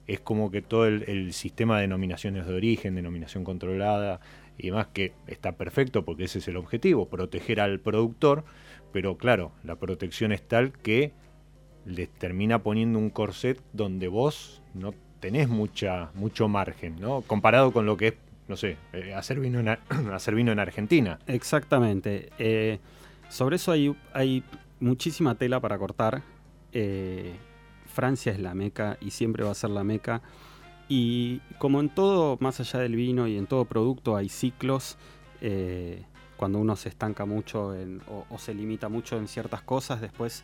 es 0.07 0.21
como 0.21 0.49
que 0.49 0.61
todo 0.61 0.87
el, 0.87 1.33
sistema 1.33 1.75
de 1.75 1.81
denominaciones 1.81 2.47
de 2.47 2.53
origen, 2.53 2.95
denominación 2.95 3.43
controlada, 3.43 4.21
y 4.57 4.71
más 4.71 4.87
que 4.87 5.11
está 5.27 5.57
perfecto 5.57 6.05
porque 6.05 6.23
ese 6.23 6.39
es 6.39 6.47
el 6.47 6.55
objetivo, 6.55 7.09
proteger 7.09 7.59
al 7.59 7.81
productor, 7.81 8.45
pero 8.93 9.17
claro, 9.17 9.51
la 9.65 9.75
protección 9.75 10.31
es 10.31 10.41
tal 10.41 10.71
que 10.71 11.11
les 11.85 12.09
termina 12.09 12.63
poniendo 12.63 12.97
un 12.97 13.09
corset 13.09 13.61
donde 13.73 14.07
vos 14.07 14.61
no 14.73 14.93
tenés 15.23 15.47
mucha, 15.47 16.09
mucho 16.15 16.49
margen, 16.49 16.99
¿no? 16.99 17.21
Comparado 17.21 17.71
con 17.71 17.85
lo 17.85 17.95
que 17.95 18.07
es, 18.09 18.13
no 18.49 18.57
sé, 18.57 18.75
eh, 18.91 19.13
hacer, 19.13 19.39
vino 19.39 19.61
en, 19.61 19.69
hacer 20.13 20.35
vino 20.35 20.51
en 20.51 20.59
Argentina. 20.59 21.17
Exactamente. 21.27 22.29
Eh, 22.39 22.79
sobre 23.29 23.55
eso 23.55 23.71
hay, 23.71 23.95
hay 24.11 24.43
muchísima 24.81 25.35
tela 25.35 25.61
para 25.61 25.77
cortar. 25.77 26.23
Eh, 26.73 27.37
Francia 27.85 28.33
es 28.33 28.39
la 28.41 28.53
meca 28.53 28.97
y 28.99 29.11
siempre 29.11 29.45
va 29.45 29.51
a 29.51 29.55
ser 29.55 29.69
la 29.69 29.85
meca. 29.85 30.21
Y 30.89 31.39
como 31.57 31.79
en 31.79 31.87
todo, 31.87 32.37
más 32.41 32.59
allá 32.59 32.79
del 32.79 32.97
vino 32.97 33.25
y 33.25 33.37
en 33.37 33.47
todo 33.47 33.63
producto, 33.63 34.17
hay 34.17 34.27
ciclos. 34.27 34.97
cuando 36.35 36.59
uno 36.59 36.75
se 36.75 36.89
estanca 36.89 37.25
mucho 37.25 37.73
o, 38.29 38.37
se 38.37 38.53
limita 38.53 38.89
mucho 38.89 39.17
en 39.17 39.29
ciertas 39.29 39.61
cosas, 39.61 40.01
después 40.01 40.43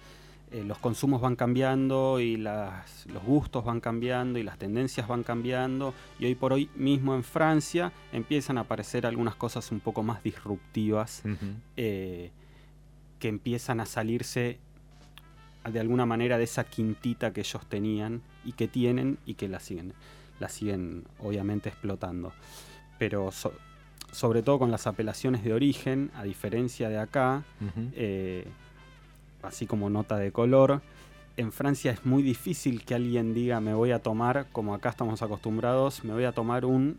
eh, 0.52 0.64
los 0.64 0.80
consumos 0.80 1.22
van 1.22 1.36
cambiando 1.36 2.20
y 2.20 2.38
los 2.38 3.24
gustos 3.24 3.64
van 3.64 3.80
cambiando 3.80 4.40
y 4.40 4.44
las 4.44 4.58
tendencias 4.58 5.08
van 5.08 5.24
cambiando. 5.24 5.94
Y 6.18 6.26
hoy 6.26 6.36
por 6.36 6.54
hoy 6.54 6.70
mismo 6.76 7.14
en 7.14 7.24
Francia 7.24 7.92
empiezan 8.12 8.58
a 8.58 8.62
aparecer 8.62 9.06
algunas 9.06 9.36
cosas 9.36 9.72
un 9.72 9.80
poco 9.80 10.02
más 10.02 10.24
disruptivas 10.24 11.22
eh, 11.78 12.32
que 13.20 13.28
empiezan 13.28 13.80
a 13.80 13.86
salirse 13.86 14.60
de 15.72 15.80
alguna 15.80 16.08
manera 16.08 16.40
de 16.40 16.46
esa 16.46 16.64
quintita 16.64 17.32
que 17.32 17.42
ellos 17.42 17.68
tenían 17.68 18.24
y 18.44 18.54
que 18.54 18.68
tienen 18.68 19.20
y 19.28 19.36
que 19.36 19.48
la 19.48 19.60
siguen, 19.60 19.94
la 20.40 20.50
siguen 20.50 21.06
obviamente 21.20 21.70
explotando. 21.70 22.34
Pero 22.98 23.30
sobre 24.12 24.42
todo 24.42 24.58
con 24.58 24.72
las 24.72 24.88
apelaciones 24.88 25.44
de 25.44 25.54
origen, 25.54 26.10
a 26.16 26.24
diferencia 26.24 26.90
de 26.90 26.98
acá, 26.98 27.44
así 29.44 29.66
como 29.66 29.90
nota 29.90 30.18
de 30.18 30.32
color. 30.32 30.82
En 31.38 31.52
Francia 31.52 31.92
es 31.92 32.06
muy 32.06 32.22
difícil 32.22 32.84
que 32.84 32.96
alguien 32.96 33.34
diga 33.34 33.62
me 33.62 33.74
voy 33.74 33.92
a 33.92 34.00
tomar, 34.00 34.48
como 34.52 34.74
acá 34.74 34.90
estamos 34.90 35.22
acostumbrados, 35.22 36.04
me 36.04 36.14
voy 36.14 36.26
a 36.26 36.32
tomar 36.32 36.66
un, 36.66 36.98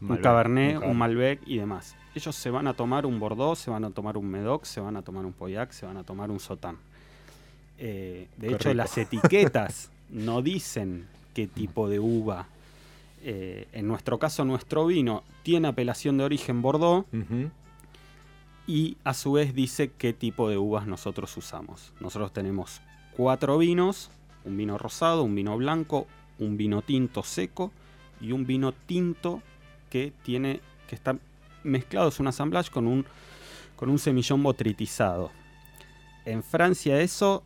un 0.00 0.16
Cabernet, 0.18 0.78
un, 0.82 0.96
Malbec 0.96 1.40
y 1.46 1.58
demás. 1.58 1.96
Ellos 2.14 2.36
se 2.36 2.50
van 2.50 2.66
a 2.66 2.74
tomar 2.74 3.06
un 3.06 3.18
Bordeaux, 3.18 3.58
se 3.58 3.70
van 3.70 3.84
a 3.84 3.90
tomar 3.90 4.16
un 4.16 4.28
Medoc, 4.28 4.64
se 4.64 4.80
van 4.80 4.96
a 4.96 5.02
tomar 5.02 5.24
un 5.24 5.32
Pauillac, 5.32 5.72
se 5.72 5.86
van 5.86 5.96
a 5.96 6.04
tomar 6.04 6.30
un 6.30 6.38
Sotán. 6.38 6.76
Eh, 7.78 8.28
de 8.36 8.52
hecho, 8.52 8.72
las 8.74 8.96
etiquetas 8.96 9.90
no 10.10 10.42
dicen 10.42 11.06
qué 11.34 11.46
tipo 11.46 11.88
de 11.88 11.98
uva. 11.98 12.46
Eh, 13.24 13.66
en 13.72 13.88
nuestro 13.88 14.18
caso, 14.18 14.44
nuestro 14.44 14.86
vino 14.86 15.24
tiene 15.42 15.68
apelación 15.68 16.18
de 16.18 16.24
origen 16.24 16.60
Bordeaux 16.60 17.06
y 18.66 18.96
a 19.04 19.14
su 19.14 19.32
vez 19.32 19.54
dice 19.54 19.90
qué 19.96 20.12
tipo 20.12 20.48
de 20.48 20.58
uvas 20.58 20.86
nosotros 20.86 21.36
usamos. 21.36 21.92
Nosotros 22.00 22.32
tenemos 22.32 22.80
cuatro 23.16 23.58
vinos, 23.58 24.10
un 24.44 24.56
vino 24.56 24.78
rosado, 24.78 25.22
un 25.22 25.34
vino 25.34 25.56
blanco, 25.56 26.06
un 26.38 26.56
vino 26.56 26.82
tinto 26.82 27.22
seco 27.22 27.72
y 28.20 28.32
un 28.32 28.46
vino 28.46 28.72
tinto 28.72 29.42
que 29.90 30.12
tiene 30.22 30.60
que 30.88 30.94
está 30.94 31.18
mezclado 31.64 32.08
es 32.08 32.20
un 32.20 32.26
assemblage 32.26 32.70
con 32.70 32.86
un 32.86 33.04
con 33.76 33.90
un 33.90 33.98
semillón 33.98 34.42
botritizado. 34.42 35.30
En 36.24 36.42
Francia 36.42 37.00
eso 37.00 37.42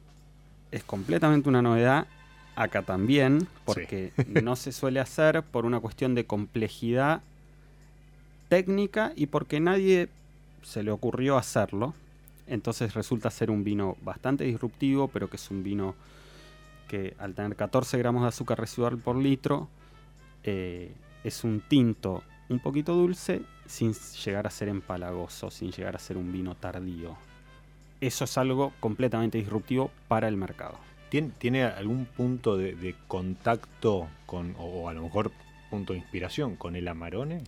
es 0.71 0.85
completamente 0.85 1.49
una 1.49 1.63
novedad, 1.63 2.07
acá 2.55 2.83
también, 2.83 3.49
porque 3.65 4.13
no 4.43 4.57
se 4.57 4.73
suele 4.73 5.01
hacer 5.01 5.43
por 5.43 5.65
una 5.65 5.81
cuestión 5.81 6.15
de 6.15 6.27
complejidad 6.27 7.23
técnica 8.49 9.13
y 9.17 9.27
porque 9.27 9.61
nadie 9.61 10.09
se 10.67 10.83
le 10.83 10.91
ocurrió 10.91 11.37
hacerlo. 11.37 11.95
Entonces 12.49 12.95
resulta 12.95 13.31
ser 13.31 13.51
un 13.51 13.63
vino 13.63 13.97
bastante 14.03 14.45
disruptivo, 14.45 15.09
pero 15.09 15.31
que 15.31 15.37
es 15.37 15.51
un 15.51 15.63
vino 15.63 15.95
que 16.89 17.15
al 17.19 17.35
tener 17.35 17.57
14 17.57 17.97
gramos 17.99 18.23
de 18.23 18.29
azúcar 18.29 18.59
residual 18.59 18.99
por 18.99 19.17
litro, 19.17 19.69
eh, 20.43 20.93
es 21.25 21.45
un 21.45 21.61
tinto 21.61 22.23
un 22.49 22.59
poquito 22.59 22.95
dulce 22.95 23.43
sin 23.67 23.93
llegar 24.25 24.47
a 24.47 24.51
ser 24.51 24.69
empalagoso, 24.69 25.51
sin 25.51 25.71
llegar 25.71 25.97
a 25.97 26.01
ser 26.01 26.17
un 26.17 26.33
vino 26.33 26.55
tardío. 26.57 27.17
Eso 28.01 28.25
es 28.25 28.39
algo 28.39 28.73
completamente 28.81 29.39
disruptivo 29.39 29.91
para 30.09 30.29
el 30.29 30.37
mercado. 30.37 30.79
¿Tiene, 31.09 31.65
algún 31.65 32.05
punto 32.05 32.57
de, 32.57 32.95
contacto 33.09 34.09
con, 34.27 34.55
o 34.59 34.89
a 34.89 34.93
lo 34.93 35.03
mejor 35.03 35.31
punto 35.71 35.93
de 35.93 36.01
inspiración 36.01 36.57
con 36.57 36.77
el 36.77 36.87
Amarone? 36.89 37.43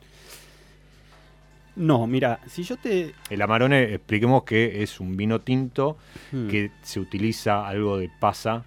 No, 1.78 2.08
mira, 2.08 2.40
si 2.46 2.64
yo 2.64 2.76
te... 2.76 3.14
El 3.30 3.40
Amarone, 3.40 3.94
expliquemos 3.94 4.42
que 4.42 4.82
es 4.82 4.98
un 4.98 5.16
vino 5.16 5.40
tinto 5.40 5.96
hmm. 6.32 6.48
que 6.48 6.72
se 6.82 6.98
utiliza 6.98 7.66
algo 7.68 7.98
de 7.98 8.10
pasa, 8.18 8.64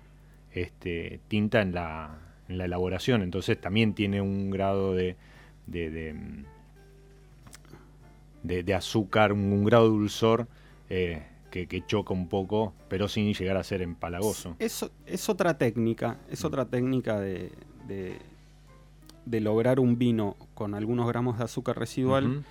este, 0.54 1.20
tinta 1.28 1.62
en 1.62 1.74
la, 1.74 2.18
en 2.48 2.58
la 2.58 2.66
elaboración, 2.66 3.22
entonces 3.22 3.60
también 3.60 3.94
tiene 3.94 4.22
un 4.22 4.50
grado 4.50 4.96
de, 4.96 5.18
de, 5.68 6.16
de, 8.44 8.74
azúcar, 8.74 9.34
un, 9.34 9.66
grado 9.66 9.84
de 9.84 9.90
dulzor 9.90 10.48
eh, 10.90 11.24
que, 11.52 11.84
choca 11.86 12.14
un 12.14 12.30
poco, 12.30 12.74
pero 12.88 13.10
sin 13.10 13.34
llegar 13.34 13.58
a 13.58 13.64
ser 13.66 13.82
empalagoso. 13.82 14.56
Es, 14.58 14.90
es 15.06 15.28
otra 15.28 15.58
técnica, 15.58 16.18
es 16.30 16.44
mm. 16.44 16.48
otra 16.48 16.66
técnica 16.66 17.20
de, 17.20 17.52
de, 17.88 19.42
lograr 19.42 19.82
un 19.82 19.98
vino 19.98 20.38
con 20.54 20.76
algunos 20.76 21.08
gramos 21.08 21.38
de 21.38 21.44
azúcar 21.44 21.78
residual 21.78 22.44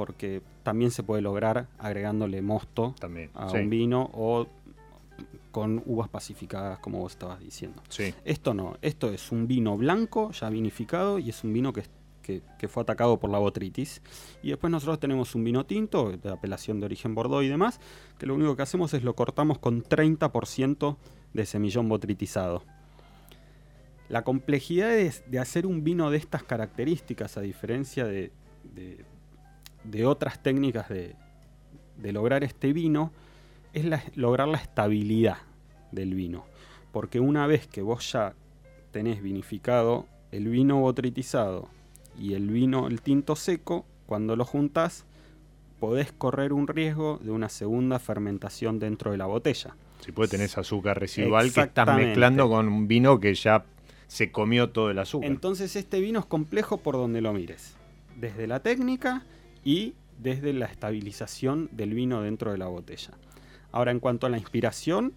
porque 0.00 0.40
también 0.62 0.90
se 0.90 1.02
puede 1.02 1.20
lograr 1.20 1.68
agregándole 1.78 2.40
mosto 2.40 2.94
a 3.34 3.52
un 3.52 3.68
vino 3.68 4.08
o 4.14 4.46
con 5.50 5.82
uvas 5.84 6.08
pacificadas, 6.08 6.78
como 6.78 7.00
vos 7.00 7.12
estabas 7.12 7.38
diciendo. 7.38 7.82
Esto 8.24 8.54
no, 8.54 8.78
esto 8.80 9.10
es 9.10 9.30
un 9.30 9.46
vino 9.46 9.76
blanco 9.76 10.30
ya 10.30 10.48
vinificado 10.48 11.18
y 11.18 11.28
es 11.28 11.44
un 11.44 11.52
vino 11.52 11.74
que, 11.74 11.84
fue 12.66 12.82
atacado 12.82 13.18
por 13.18 13.28
la 13.28 13.36
botritis. 13.36 14.00
Y 14.42 14.48
después 14.48 14.70
nosotros 14.70 14.98
tenemos 14.98 15.34
un 15.34 15.44
vino 15.44 15.66
tinto, 15.66 16.16
de 16.16 16.30
apelación 16.30 16.80
de 16.80 16.86
origen 16.86 17.14
Bordeaux 17.14 17.44
y 17.44 17.48
demás, 17.48 17.78
que 18.18 18.24
lo 18.24 18.34
único 18.34 18.56
que 18.56 18.62
hacemos 18.62 18.94
es 18.94 19.04
lo 19.04 19.14
cortamos 19.14 19.58
con 19.58 19.82
30% 19.82 20.96
de 21.34 21.44
semillón 21.44 21.90
botritizado. 21.90 22.64
La 24.08 24.24
complejidad 24.24 24.92
de, 24.92 25.38
hacer 25.38 25.66
un 25.66 25.84
vino 25.84 26.10
de 26.10 26.16
estas 26.16 26.42
características, 26.42 27.36
a 27.36 27.42
diferencia 27.42 28.06
de 28.06 28.32
de 28.74 29.04
otras 30.04 30.42
técnicas 30.42 30.88
de, 30.88 31.14
lograr 32.12 32.44
este 32.44 32.72
vino 32.72 33.12
es 33.72 33.84
lograr 34.16 34.48
la 34.48 34.58
estabilidad 34.58 35.38
del 35.92 36.14
vino. 36.14 36.44
Porque 36.92 37.20
una 37.20 37.46
vez 37.46 37.66
que 37.66 37.82
vos 37.82 38.10
ya 38.12 38.34
tenés 38.90 39.22
vinificado 39.22 40.06
el 40.32 40.48
vino 40.48 40.80
botritizado 40.80 41.68
y 42.18 42.34
el 42.34 42.48
vino, 42.48 42.88
el 42.88 43.00
tinto 43.00 43.36
seco, 43.36 43.84
cuando 44.06 44.34
lo 44.36 44.44
juntas 44.44 45.04
podés 45.78 46.12
correr 46.12 46.52
un 46.52 46.66
riesgo 46.66 47.18
de 47.22 47.30
una 47.30 47.48
segunda 47.48 47.98
fermentación 47.98 48.78
dentro 48.78 49.12
de 49.12 49.16
la 49.16 49.26
botella. 49.26 49.74
Si 50.00 50.12
puede 50.12 50.28
tener 50.28 50.50
azúcar 50.56 50.98
residual 50.98 51.52
que 51.52 51.60
estás 51.60 51.96
mezclando 51.96 52.48
con 52.48 52.68
un 52.68 52.88
vino 52.88 53.20
que 53.20 53.34
ya 53.34 53.64
se 54.06 54.32
comió 54.32 54.70
todo 54.70 54.90
el 54.90 54.98
azúcar. 54.98 55.30
Entonces 55.30 55.76
este 55.76 56.00
vino 56.00 56.20
es 56.20 56.26
complejo 56.26 56.78
por 56.78 56.96
donde 56.96 57.20
lo 57.20 57.32
mires. 57.32 57.76
Desde 58.16 58.46
la 58.46 58.60
técnica 58.60 59.24
y 59.64 59.94
desde 60.18 60.52
la 60.52 60.66
estabilización 60.66 61.68
del 61.72 61.94
vino 61.94 62.22
dentro 62.22 62.52
de 62.52 62.58
la 62.58 62.66
botella. 62.66 63.12
Ahora, 63.72 63.90
en 63.90 64.00
cuanto 64.00 64.26
a 64.26 64.30
la 64.30 64.38
inspiración, 64.38 65.14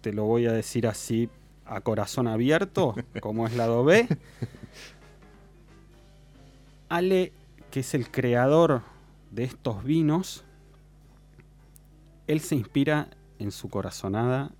te 0.00 0.12
lo 0.12 0.24
voy 0.24 0.46
a 0.46 0.52
decir 0.52 0.86
así 0.86 1.28
a 1.64 1.80
corazón 1.80 2.26
abierto, 2.26 2.94
como 3.20 3.46
es 3.46 3.54
lado 3.56 3.84
B. 3.84 4.08
Ale, 6.88 7.32
que 7.70 7.80
es 7.80 7.94
el 7.94 8.10
creador 8.10 8.82
de 9.30 9.44
estos 9.44 9.82
vinos, 9.84 10.44
él 12.26 12.40
se 12.40 12.54
inspira 12.54 13.08
en 13.38 13.52
su 13.52 13.68
corazonada 13.68 14.52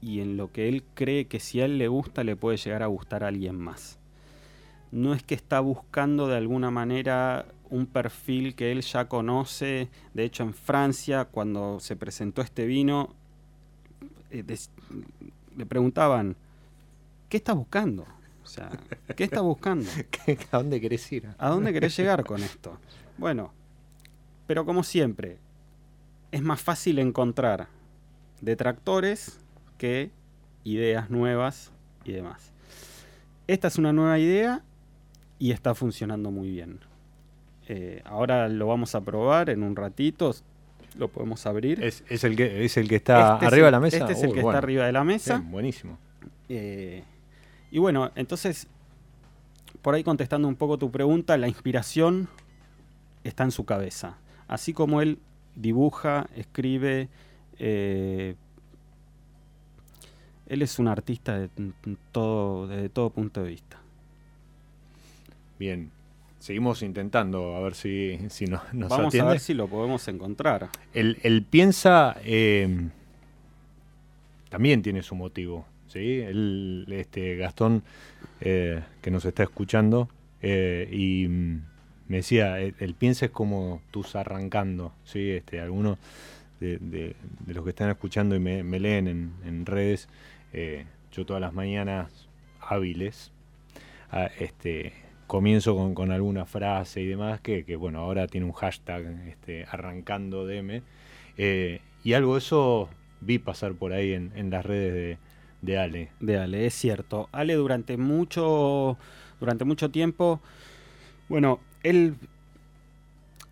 y 0.00 0.20
en 0.20 0.36
lo 0.36 0.52
que 0.52 0.68
él 0.68 0.84
cree 0.94 1.26
que 1.26 1.40
si 1.40 1.60
a 1.60 1.64
él 1.64 1.78
le 1.78 1.88
gusta 1.88 2.22
le 2.24 2.36
puede 2.36 2.58
llegar 2.58 2.82
a 2.82 2.86
gustar 2.86 3.24
a 3.24 3.28
alguien 3.28 3.58
más 3.58 3.98
no 4.96 5.12
es 5.12 5.22
que 5.22 5.34
está 5.34 5.60
buscando 5.60 6.26
de 6.26 6.36
alguna 6.36 6.70
manera 6.70 7.44
un 7.68 7.86
perfil 7.86 8.54
que 8.54 8.72
él 8.72 8.80
ya 8.80 9.08
conoce. 9.08 9.90
De 10.14 10.24
hecho, 10.24 10.42
en 10.42 10.54
Francia, 10.54 11.26
cuando 11.26 11.80
se 11.80 11.96
presentó 11.96 12.40
este 12.40 12.64
vino, 12.64 13.14
eh, 14.30 14.42
le 15.54 15.66
preguntaban, 15.66 16.34
¿qué 17.28 17.36
estás 17.36 17.56
buscando? 17.56 18.06
O 18.42 18.46
sea, 18.46 18.70
¿qué 19.14 19.24
estás 19.24 19.42
buscando? 19.42 19.86
¿A 20.50 20.56
dónde 20.56 20.80
querés 20.80 21.12
ir? 21.12 21.28
¿A 21.36 21.50
dónde 21.50 21.74
querés 21.74 21.94
llegar 21.94 22.24
con 22.24 22.42
esto? 22.42 22.78
Bueno, 23.18 23.52
pero 24.46 24.64
como 24.64 24.82
siempre, 24.82 25.36
es 26.32 26.40
más 26.40 26.62
fácil 26.62 26.98
encontrar 27.00 27.68
detractores 28.40 29.40
que 29.76 30.10
ideas 30.64 31.10
nuevas 31.10 31.70
y 32.04 32.12
demás. 32.12 32.50
Esta 33.46 33.68
es 33.68 33.76
una 33.76 33.92
nueva 33.92 34.18
idea 34.18 34.62
y 35.38 35.50
está 35.50 35.74
funcionando 35.74 36.30
muy 36.30 36.50
bien. 36.50 36.80
Eh, 37.68 38.02
ahora 38.04 38.48
lo 38.48 38.66
vamos 38.66 38.94
a 38.94 39.00
probar 39.00 39.50
en 39.50 39.62
un 39.62 39.76
ratito. 39.76 40.34
Lo 40.96 41.08
podemos 41.08 41.44
abrir. 41.46 41.82
Es, 41.82 42.02
el, 42.24 42.36
que, 42.36 42.64
es 42.64 42.76
el 42.76 42.88
que 42.88 42.96
está 42.96 43.34
Este 43.34 43.46
es 43.46 43.52
arriba 43.52 43.66
de 43.66 43.72
la 43.72 43.80
mesa. 43.80 43.96
Este 43.98 44.12
es 44.12 44.22
el 44.22 44.32
que 44.32 44.40
bueno. 44.40 44.50
está 44.50 44.58
arriba 44.58 44.86
de 44.86 44.92
la 44.92 45.04
mesa. 45.04 45.38
Bien, 45.38 45.50
buenísimo. 45.50 45.98
Eh, 46.48 47.02
y 47.70 47.78
bueno, 47.78 48.10
entonces, 48.14 48.68
por 49.82 49.94
ahí 49.94 50.04
contestando 50.04 50.48
un 50.48 50.56
poco 50.56 50.78
tu 50.78 50.90
pregunta, 50.90 51.36
la 51.36 51.48
inspiración 51.48 52.28
está 53.24 53.44
en 53.44 53.50
su 53.50 53.64
cabeza. 53.64 54.16
Así 54.48 54.72
como 54.72 55.02
él 55.02 55.18
dibuja, 55.56 56.28
escribe, 56.36 57.08
eh, 57.58 58.36
él 60.46 60.62
es 60.62 60.78
un 60.78 60.88
artista 60.88 61.38
de 61.38 61.50
todo, 62.12 62.68
desde 62.68 62.88
todo 62.88 63.10
punto 63.10 63.42
de 63.42 63.50
vista. 63.50 63.78
Bien. 65.58 65.90
Seguimos 66.38 66.82
intentando 66.82 67.56
a 67.56 67.60
ver 67.60 67.74
si, 67.74 68.18
si 68.28 68.44
no- 68.46 68.60
nos 68.72 68.90
Vamos 68.90 69.06
atiende. 69.08 69.28
a 69.30 69.32
ver 69.32 69.40
si 69.40 69.54
lo 69.54 69.68
podemos 69.68 70.06
encontrar. 70.08 70.68
El, 70.92 71.18
el 71.22 71.42
piensa 71.42 72.16
eh, 72.24 72.88
también 74.48 74.82
tiene 74.82 75.02
su 75.02 75.14
motivo, 75.14 75.66
¿sí? 75.88 76.20
El, 76.20 76.86
este 76.90 77.36
Gastón 77.36 77.82
eh, 78.40 78.82
que 79.02 79.10
nos 79.10 79.24
está 79.24 79.42
escuchando 79.44 80.08
eh, 80.42 80.88
y 80.92 81.26
mm, 81.26 81.62
me 82.08 82.16
decía, 82.18 82.60
el, 82.60 82.74
el 82.78 82.94
piensa 82.94 83.26
es 83.26 83.32
como 83.32 83.80
tus 83.90 84.14
arrancando, 84.14 84.92
¿sí? 85.04 85.30
Este, 85.30 85.60
algunos 85.60 85.98
de, 86.60 86.78
de- 86.78 87.16
de 87.46 87.54
los 87.54 87.64
que 87.64 87.70
están 87.70 87.90
escuchando 87.90 88.36
y 88.36 88.40
me, 88.40 88.62
me 88.62 88.78
leen 88.78 89.08
en, 89.08 89.32
en 89.44 89.66
redes, 89.66 90.08
yo 91.12 91.26
todas 91.26 91.40
las 91.40 91.52
mañanas 91.52 92.28
hábiles, 92.60 93.30
ah, 94.10 94.28
este, 94.38 94.92
comienzo 95.26 95.74
con, 95.76 95.94
con 95.94 96.12
alguna 96.12 96.44
frase 96.46 97.02
y 97.02 97.06
demás 97.06 97.40
que, 97.40 97.64
que, 97.64 97.76
bueno, 97.76 97.98
ahora 98.00 98.26
tiene 98.26 98.46
un 98.46 98.52
hashtag 98.52 99.04
este, 99.28 99.64
arrancando 99.70 100.46
DM. 100.46 100.82
eh, 101.36 101.80
y 102.04 102.12
algo 102.12 102.34
de 102.34 102.38
eso 102.38 102.88
vi 103.20 103.38
pasar 103.38 103.74
por 103.74 103.92
ahí 103.92 104.12
en, 104.12 104.30
en 104.36 104.50
las 104.50 104.64
redes 104.64 104.92
de, 104.94 105.18
de 105.62 105.78
Ale. 105.78 106.08
de 106.20 106.38
Ale, 106.38 106.66
es 106.66 106.74
cierto. 106.74 107.28
Ale 107.32 107.54
durante 107.54 107.96
mucho, 107.96 108.96
durante 109.40 109.64
mucho 109.64 109.90
tiempo, 109.90 110.40
bueno, 111.28 111.58
él, 111.82 112.14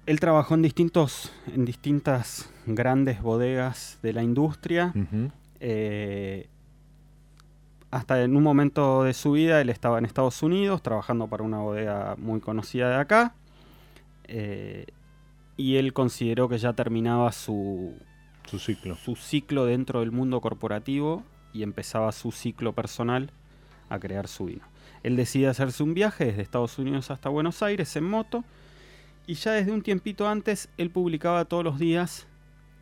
él 0.06 0.20
trabajó 0.20 0.54
en 0.54 0.62
distintos, 0.62 1.32
en 1.52 1.64
distintas 1.64 2.48
grandes 2.66 3.20
bodegas 3.20 3.98
de 4.02 4.12
la 4.12 4.22
industria. 4.22 4.92
Eh, 5.58 6.46
hasta 7.94 8.20
en 8.24 8.36
un 8.36 8.42
momento 8.42 9.04
de 9.04 9.14
su 9.14 9.32
vida 9.32 9.60
él 9.60 9.70
estaba 9.70 9.98
en 9.98 10.04
Estados 10.04 10.42
Unidos 10.42 10.82
trabajando 10.82 11.28
para 11.28 11.44
una 11.44 11.58
bodega 11.58 12.16
muy 12.18 12.40
conocida 12.40 12.88
de 12.90 12.96
acá. 12.96 13.34
Eh, 14.24 14.86
y 15.56 15.76
él 15.76 15.92
consideró 15.92 16.48
que 16.48 16.58
ya 16.58 16.72
terminaba 16.72 17.30
su, 17.30 17.94
Su 18.46 18.58
ciclo. 18.58 18.96
su 18.96 19.14
ciclo 19.14 19.64
dentro 19.66 20.00
del 20.00 20.10
mundo 20.10 20.40
corporativo 20.40 21.22
y 21.52 21.62
empezaba 21.62 22.10
su 22.10 22.32
ciclo 22.32 22.72
personal 22.72 23.30
a 23.88 24.00
crear 24.00 24.26
su 24.26 24.46
vino. 24.46 24.64
Él 25.04 25.14
decide 25.14 25.46
hacerse 25.46 25.84
un 25.84 25.94
viaje 25.94 26.24
desde 26.24 26.42
Estados 26.42 26.76
Unidos 26.80 27.12
hasta 27.12 27.28
Buenos 27.28 27.62
Aires 27.62 27.94
en 27.94 28.04
moto 28.04 28.42
y 29.28 29.34
ya 29.34 29.52
desde 29.52 29.70
un 29.70 29.82
tiempito 29.82 30.28
antes 30.28 30.68
él 30.78 30.90
publicaba 30.90 31.44
todos 31.44 31.62
los 31.62 31.78
días 31.78 32.26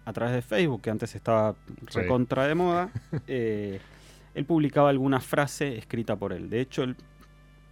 a 0.07 0.13
través 0.15 0.35
de 0.35 0.41
Facebook, 0.41 0.81
que 0.81 0.91
antes 0.91 1.15
estaba 1.15 1.55
recontra 1.93 2.47
de 2.47 2.55
moda, 2.55 2.91
eh, 3.27 3.79
él 4.35 4.45
publicaba 4.45 4.91
alguna 4.91 5.21
frase 5.21 5.77
escrita 5.77 6.17
por 6.17 6.33
él. 6.33 6.49
De 6.49 6.61
hecho, 6.61 6.83
él 6.83 6.97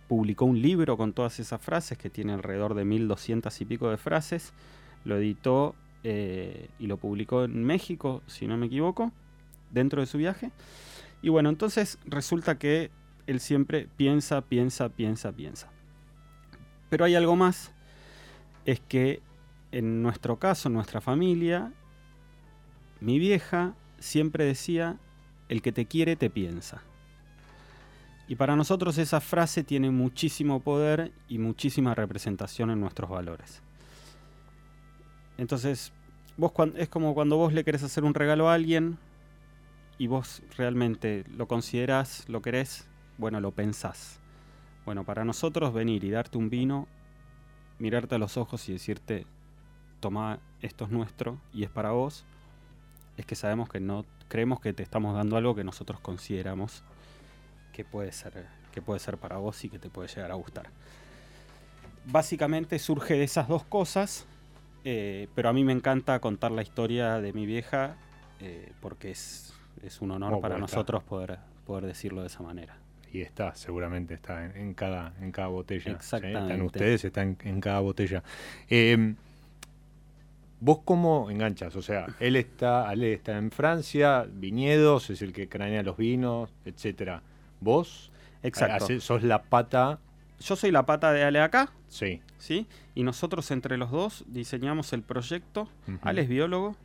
publicó 0.09 0.44
un 0.44 0.61
libro 0.61 0.96
con 0.96 1.12
todas 1.12 1.38
esas 1.40 1.61
frases, 1.61 1.96
que 1.96 2.11
tiene 2.11 2.33
alrededor 2.33 2.75
de 2.75 2.85
1200 2.85 3.61
y 3.61 3.64
pico 3.64 3.90
de 3.90 3.96
frases. 3.96 4.53
Lo 5.05 5.16
editó 5.16 5.75
eh, 6.03 6.68
y 6.79 6.87
lo 6.87 6.96
publicó 6.96 7.44
en 7.44 7.64
México, 7.64 8.23
si 8.27 8.46
no 8.46 8.57
me 8.57 8.66
equivoco, 8.66 9.12
dentro 9.70 10.01
de 10.01 10.07
su 10.07 10.18
viaje. 10.18 10.51
Y 11.23 11.29
bueno, 11.29 11.49
entonces 11.49 11.99
resulta 12.07 12.59
que 12.59 12.90
él 13.27 13.40
siempre 13.40 13.88
piensa, 13.96 14.42
piensa, 14.42 14.88
piensa, 14.88 15.33
piensa. 15.33 15.70
Pero 16.88 17.05
hay 17.05 17.14
algo 17.14 17.37
más, 17.37 17.73
es 18.64 18.81
que 18.81 19.23
en 19.73 20.03
nuestro 20.03 20.38
caso, 20.38 20.68
en 20.68 20.75
nuestra 20.75 21.01
familia, 21.01 21.73
mi 23.01 23.18
vieja 23.18 23.75
siempre 23.99 24.44
decía, 24.44 24.99
el 25.50 25.62
que 25.62 25.72
te 25.72 25.84
quiere 25.84 26.14
te 26.14 26.30
piensa. 26.30 26.80
Y 28.28 28.36
para 28.36 28.54
nosotros 28.54 28.96
esa 28.98 29.20
frase 29.20 29.64
tiene 29.64 29.90
muchísimo 29.90 30.60
poder 30.60 31.12
y 31.28 31.38
muchísima 31.38 31.92
representación 31.92 32.70
en 32.70 32.80
nuestros 32.80 33.10
valores. 33.10 33.60
Entonces, 35.36 35.92
vos 36.36 36.52
es 36.76 36.88
como 36.88 37.14
cuando 37.14 37.36
vos 37.36 37.52
le 37.52 37.64
querés 37.64 37.82
hacer 37.82 38.04
un 38.04 38.14
regalo 38.14 38.48
a 38.48 38.54
alguien 38.54 38.96
y 39.98 40.06
vos 40.06 40.40
realmente 40.56 41.24
lo 41.36 41.48
considerás, 41.48 42.28
lo 42.28 42.40
querés, 42.42 42.88
bueno, 43.18 43.40
lo 43.40 43.50
pensás. 43.50 44.20
Bueno, 44.84 45.02
para 45.02 45.24
nosotros 45.24 45.74
venir 45.74 46.04
y 46.04 46.10
darte 46.10 46.38
un 46.38 46.48
vino, 46.48 46.86
mirarte 47.80 48.14
a 48.14 48.18
los 48.18 48.36
ojos 48.36 48.68
y 48.68 48.72
decirte, 48.72 49.26
toma, 49.98 50.38
esto 50.62 50.84
es 50.84 50.92
nuestro 50.92 51.40
y 51.52 51.64
es 51.64 51.70
para 51.70 51.90
vos, 51.90 52.24
es 53.16 53.26
que 53.26 53.34
sabemos 53.34 53.68
que 53.68 53.80
no 53.80 54.04
creemos 54.31 54.61
que 54.61 54.73
te 54.73 54.83
estamos 54.83 55.14
dando 55.14 55.37
algo 55.37 55.55
que 55.55 55.64
nosotros 55.64 56.01
consideramos 56.01 56.83
que 57.73 57.85
puede 57.85 58.12
ser 58.12 58.47
que 58.73 58.81
puede 58.81 59.01
ser 59.01 59.19
para 59.19 59.37
vos 59.37 59.62
y 59.64 59.69
que 59.69 59.81
te 59.81 59.90
puede 59.90 60.09
llegar 60.09 60.31
a 60.31 60.35
gustar. 60.35 60.71
Básicamente 62.07 62.79
surge 62.79 63.14
de 63.14 63.25
esas 63.25 63.49
dos 63.49 63.64
cosas, 63.64 64.27
eh, 64.85 65.27
pero 65.35 65.49
a 65.49 65.53
mí 65.53 65.64
me 65.64 65.73
encanta 65.73 66.19
contar 66.21 66.53
la 66.53 66.62
historia 66.62 67.21
de 67.21 67.33
mi 67.33 67.47
vieja 67.47 67.97
eh, 68.40 68.73
porque 68.81 69.11
es, 69.11 69.53
es 69.83 70.01
un 70.01 70.12
honor 70.12 70.35
Oh, 70.35 70.40
para 70.40 70.57
nosotros 70.59 71.03
poder, 71.03 71.40
poder 71.66 71.85
decirlo 71.87 72.21
de 72.21 72.29
esa 72.29 72.43
manera. 72.45 72.77
Y 73.12 73.23
está, 73.23 73.57
seguramente 73.57 74.14
está 74.14 74.45
en, 74.45 74.57
en 74.57 74.75
cada, 74.75 75.14
en 75.21 75.33
cada 75.33 75.49
botella. 75.49 75.83
¿sí? 75.83 75.90
Están 75.90 76.25
Exactamente. 76.25 76.64
ustedes, 76.64 77.05
están 77.05 77.37
en, 77.40 77.49
en 77.49 77.61
cada 77.61 77.81
botella. 77.81 78.23
Eh, 78.69 79.14
¿Vos 80.61 80.81
cómo 80.85 81.31
enganchas? 81.31 81.75
O 81.77 81.83
sea, 81.83 82.07
él 82.20 82.37
está, 82.37 82.88
Ale 82.88 83.14
está 83.14 83.38
en 83.38 83.51
Francia, 83.51 84.27
viñedos, 84.31 85.09
es 85.11 85.23
el 85.23 85.33
que 85.33 85.49
cranea 85.49 85.83
los 85.83 85.96
vinos, 85.96 86.51
etcétera. 86.64 87.23
¿Vos? 87.61 88.11
Exacto. 88.42 88.85
hace- 88.85 89.01
sos 89.01 89.23
la 89.23 89.42
pata, 89.42 89.99
Yo 90.40 90.57
soy 90.57 90.70
la 90.70 90.87
pata 90.87 91.12
de 91.12 91.23
Ale 91.25 91.40
acá, 91.40 91.70
sí. 91.88 92.20
¿sí? 92.38 92.66
Y 92.94 93.03
nosotros 93.03 93.51
entre 93.51 93.77
los 93.77 93.90
dos 93.90 94.25
diseñamos 94.29 94.92
el 94.94 95.03
proyecto. 95.03 95.68
Ale 96.03 96.23
es 96.23 96.29
biólogo, 96.29 96.77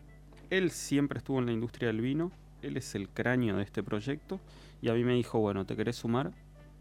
él 0.50 0.72
siempre 0.72 1.20
estuvo 1.20 1.40
en 1.40 1.46
la 1.46 1.52
industria 1.54 1.88
del 1.88 2.02
vino, 2.02 2.32
él 2.62 2.76
es 2.78 2.96
el 2.96 3.08
cráneo 3.10 3.56
de 3.58 3.64
este 3.64 3.82
proyecto 3.84 4.40
y 4.82 4.90
a 4.90 4.94
mí 4.94 5.04
me 5.06 5.14
dijo, 5.14 5.40
bueno, 5.40 5.66
¿te 5.66 5.76
querés 5.78 5.96
sumar? 5.96 6.32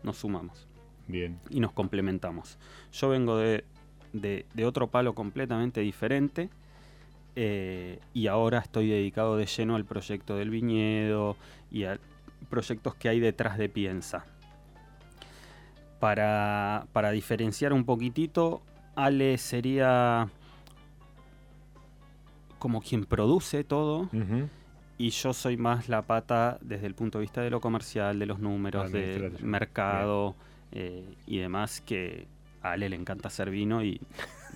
Nos 0.02 0.16
sumamos 0.18 0.66
Bien. 1.06 1.38
y 1.50 1.60
nos 1.60 1.70
complementamos. 1.72 2.58
Yo 2.92 3.08
vengo 3.08 3.36
de, 3.38 3.64
de- 4.12 4.44
de 4.54 4.66
otro 4.66 4.88
palo 4.88 5.14
completamente 5.14 5.80
diferente 5.80 6.50
eh, 7.36 7.98
y 8.12 8.26
ahora 8.26 8.58
estoy 8.60 8.88
dedicado 8.88 9.36
de 9.36 9.46
lleno 9.46 9.76
al 9.76 9.84
proyecto 9.84 10.36
del 10.36 10.50
viñedo 10.50 11.36
y 11.70 11.84
a 11.84 11.98
proyectos 12.48 12.94
que 12.94 13.08
hay 13.08 13.20
detrás 13.20 13.58
de 13.58 13.68
Piensa. 13.68 14.24
Para, 16.00 16.86
para 16.92 17.10
diferenciar 17.10 17.72
un 17.72 17.84
poquitito, 17.84 18.62
Ale 18.94 19.38
sería 19.38 20.28
como 22.58 22.80
quien 22.80 23.04
produce 23.04 23.64
todo 23.64 24.08
y 24.96 25.10
yo 25.10 25.32
soy 25.32 25.56
más 25.56 25.88
la 25.88 26.02
pata 26.02 26.58
desde 26.60 26.86
el 26.86 26.94
punto 26.94 27.18
de 27.18 27.22
vista 27.22 27.42
de 27.42 27.50
lo 27.50 27.60
comercial, 27.60 28.18
de 28.18 28.26
los 28.26 28.38
números, 28.38 28.92
del 28.92 29.38
mercado 29.42 30.34
eh, 30.72 31.04
y 31.26 31.38
demás 31.38 31.80
que 31.80 32.26
a 32.62 32.72
Ale 32.72 32.88
le 32.88 32.96
encanta 32.96 33.28
hacer 33.28 33.50
vino 33.50 33.82
y 33.82 34.00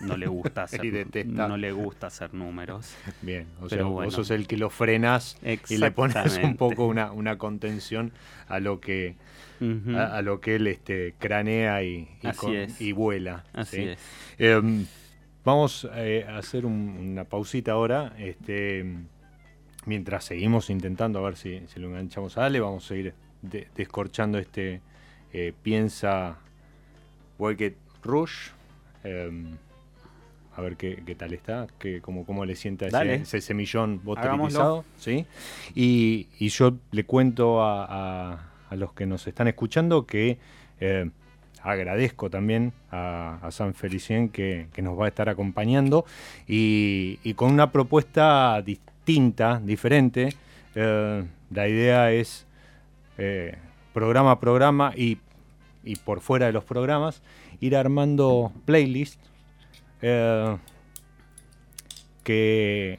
no 0.01 0.17
le 0.17 0.27
gusta 0.27 0.63
hacer, 0.65 0.85
Y 0.85 0.91
detesta. 0.91 1.49
no 1.49 1.57
le 1.57 1.73
gusta 1.73 2.07
hacer 2.09 2.33
números. 2.35 2.95
Bien. 3.23 3.47
O 3.61 3.69
sea, 3.69 3.85
bueno. 3.85 4.07
vos 4.07 4.15
sos 4.15 4.31
el 4.31 4.47
que 4.47 4.57
lo 4.57 4.71
frenas 4.71 5.37
y 5.69 5.77
le 5.79 5.91
pones 5.91 6.39
un 6.43 6.57
poco 6.57 6.87
una, 6.87 7.13
una 7.13 7.37
contención 7.39 8.13
a 8.49 8.61
lo 8.61 8.81
que 8.81 9.17
a, 9.97 10.19
a 10.19 10.23
lo 10.23 10.41
que 10.41 10.55
él 10.55 10.69
este, 10.69 11.15
cranea 11.19 11.83
y, 11.83 12.09
y, 12.23 12.27
Así 12.29 12.55
es. 12.55 12.81
y 12.81 12.93
vuela. 12.93 13.45
Así 13.53 13.77
¿sí? 13.77 13.83
es. 13.89 13.99
Em, 14.39 14.87
vamos 15.45 15.89
eh, 15.95 16.25
a 16.29 16.39
hacer 16.39 16.65
un- 16.65 16.97
una 17.11 17.25
pausita 17.25 17.73
ahora. 17.73 18.13
Este, 18.19 18.85
mientras 19.85 20.25
seguimos 20.25 20.71
intentando 20.71 21.19
a 21.19 21.23
ver 21.23 21.37
si, 21.37 21.61
si 21.67 21.81
lo 21.81 21.89
enganchamos 21.89 22.39
a 22.39 22.47
Ale, 22.47 22.61
vamos 22.61 22.89
a 22.91 22.95
ir 22.95 23.15
de- 23.43 23.67
descorchando 23.75 24.39
este 24.39 24.81
eh, 25.33 25.53
Piensa 25.63 26.39
Wicked 27.39 27.75
Rush. 28.05 28.51
A 30.59 30.61
ver 30.61 30.77
qué, 30.77 31.03
qué 31.07 31.15
tal 31.15 31.33
está, 31.33 31.69
que, 31.79 32.01
cómo, 32.01 32.27
cómo 32.27 32.45
le 32.45 32.57
sienta 32.57 32.89
ese, 32.89 33.15
ese 33.15 33.41
semillón 33.41 34.01
botelizado. 34.03 34.85
¿sí? 34.99 35.25
Y, 35.75 36.27
y 36.41 36.49
yo 36.49 36.75
le 36.91 37.05
cuento 37.05 37.63
a, 37.63 37.85
a- 38.33 38.45
a 38.71 38.77
los 38.77 38.93
que 38.93 39.07
nos 39.07 39.27
están 39.27 39.49
escuchando 39.49 40.05
que 40.05 40.37
eh, 40.81 41.09
agradezco 41.63 42.29
también 42.29 42.73
a, 42.91 43.49
San 43.51 43.73
Felicien 43.75 44.29
que, 44.29 44.67
nos 44.83 44.99
va 44.99 45.07
a 45.07 45.09
estar 45.09 45.29
acompañando 45.29 46.05
y, 46.47 47.17
con 47.35 47.53
una 47.53 47.71
propuesta 47.73 48.61
distinta, 48.63 49.61
diferente. 49.65 50.35
Eh, 50.75 51.25
la 51.51 51.69
idea 51.69 52.13
es 52.13 52.47
eh, 53.17 53.57
programa 53.95 54.33
a 54.33 54.41
programa 54.41 54.93
y, 54.97 55.19
por 56.05 56.21
fuera 56.21 56.47
de 56.47 56.53
los 56.53 56.65
programas 56.65 57.23
ir 57.61 57.75
armando 57.75 58.53
playlists 58.67 59.19
eh, 60.03 60.57
que 62.25 62.99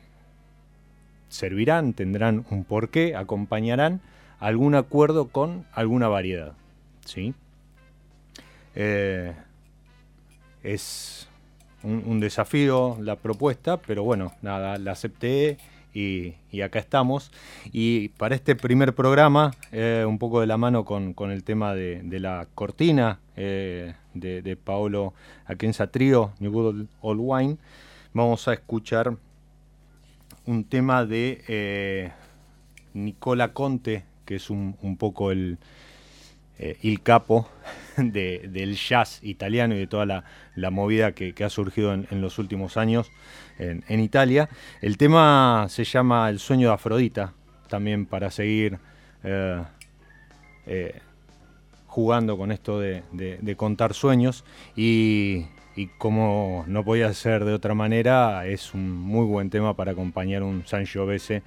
servirán, 1.29 1.93
tendrán 1.93 2.45
un 2.49 2.63
porqué, 2.63 3.15
acompañarán 3.15 4.01
algún 4.39 4.75
acuerdo 4.75 5.27
con 5.27 5.65
alguna 5.73 6.07
variedad. 6.07 6.53
¿sí? 7.05 7.33
Eh, 8.75 9.33
es 10.63 11.27
un, 11.83 12.19
desafío 12.19 12.97
la 13.01 13.15
propuesta, 13.15 13.77
pero 13.77 14.03
bueno, 14.03 14.33
nada, 14.41 14.77
la 14.77 14.91
acepté 14.91 15.57
y, 15.93 16.35
acá 16.61 16.79
estamos. 16.79 17.31
Y 17.71 18.09
para 18.09 18.35
este 18.35 18.55
primer 18.55 18.93
programa, 18.93 19.51
eh, 19.71 20.05
un 20.07 20.17
poco 20.17 20.41
de 20.41 20.47
la 20.47 20.57
mano 20.57 20.85
con, 20.85 21.13
el 21.31 21.43
tema 21.43 21.73
de, 21.73 22.19
la 22.19 22.47
cortina 22.55 23.19
eh, 23.35 23.93
de, 24.19 24.55
Paolo 24.55 25.13
Aquenza 25.45 25.87
Trío, 25.87 26.33
New 26.39 26.51
Good 26.51 26.85
Old 27.01 27.19
Wine, 27.21 27.57
vamos 28.13 28.47
a 28.47 28.53
escuchar 28.53 29.15
un 30.45 30.63
tema 30.63 31.05
de 31.05 32.11
Nicola 32.93 33.53
Conte, 33.53 34.03
que 34.25 34.35
es 34.35 34.49
un, 34.49 34.97
poco 34.97 35.31
el, 35.31 35.57
el 36.57 37.01
capo 37.01 37.49
del 37.97 38.75
jazz 38.75 39.19
italiano 39.23 39.75
y 39.75 39.79
de 39.79 39.87
toda 39.87 40.05
la, 40.05 40.69
movida 40.71 41.13
que, 41.13 41.33
ha 41.43 41.49
surgido 41.49 41.93
en, 41.93 42.21
los 42.21 42.39
últimos 42.39 42.77
años 42.77 43.11
en, 43.57 43.99
Italia. 43.99 44.49
El 44.81 44.97
tema 44.97 45.67
se 45.69 45.83
llama 45.83 46.29
El 46.29 46.39
sueño 46.39 46.69
de 46.69 46.73
Afrodita, 46.73 47.33
también 47.67 48.05
para 48.05 48.31
seguir 48.31 48.79
eh, 49.23 49.63
eh, 50.65 51.01
jugando 51.99 52.37
con 52.37 52.53
esto 52.53 52.79
de, 52.79 53.55
contar 53.57 53.93
sueños. 53.93 54.45
Y, 54.75 55.47
como 55.97 56.65
no 56.67 56.83
podía 56.83 57.13
ser 57.13 57.45
de 57.45 57.53
otra 57.53 57.73
manera, 57.73 58.45
es 58.47 58.73
un 58.73 58.91
muy 58.91 59.25
buen 59.25 59.49
tema 59.49 59.75
para 59.75 59.91
acompañar 59.91 60.43
un 60.43 60.65
Sangiovese, 60.65 61.41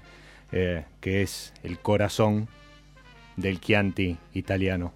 eh, 0.53 0.85
que 1.01 1.23
es 1.23 1.53
el 1.63 1.79
corazón 1.79 2.49
del 3.37 3.61
Chianti 3.61 4.19
italiano. 4.35 4.93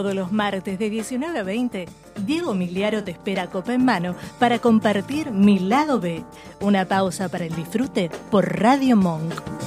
Todos 0.00 0.14
los 0.14 0.32
martes 0.32 0.78
de 0.78 0.88
19 0.88 1.40
a 1.40 1.42
20, 1.42 1.86
Diego 2.24 2.54
Miliaro 2.54 3.04
te 3.04 3.10
espera 3.10 3.50
copa 3.50 3.74
en 3.74 3.84
mano 3.84 4.14
para 4.38 4.58
compartir 4.58 5.30
Mi 5.30 5.58
Lado 5.58 6.00
B, 6.00 6.24
una 6.62 6.86
pausa 6.86 7.28
para 7.28 7.44
el 7.44 7.54
disfrute 7.54 8.10
por 8.30 8.60
Radio 8.60 8.96
Monk. 8.96 9.59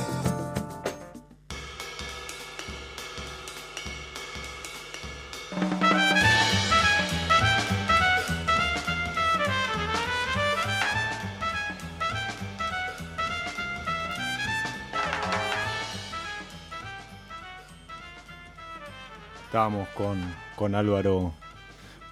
Estábamos 19.63 19.87
con, 19.95 20.19
con 20.57 20.75
Álvaro 20.75 21.31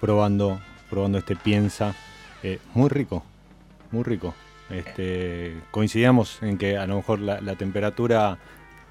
probando, 0.00 0.58
probando 0.88 1.18
este 1.18 1.36
piensa. 1.36 1.94
Eh, 2.42 2.58
muy 2.72 2.88
rico, 2.88 3.22
muy 3.90 4.04
rico. 4.04 4.34
Este, 4.70 5.60
coincidíamos 5.70 6.42
en 6.42 6.56
que 6.56 6.78
a 6.78 6.86
lo 6.86 6.96
mejor 6.96 7.18
la, 7.18 7.54
temperatura 7.56 8.38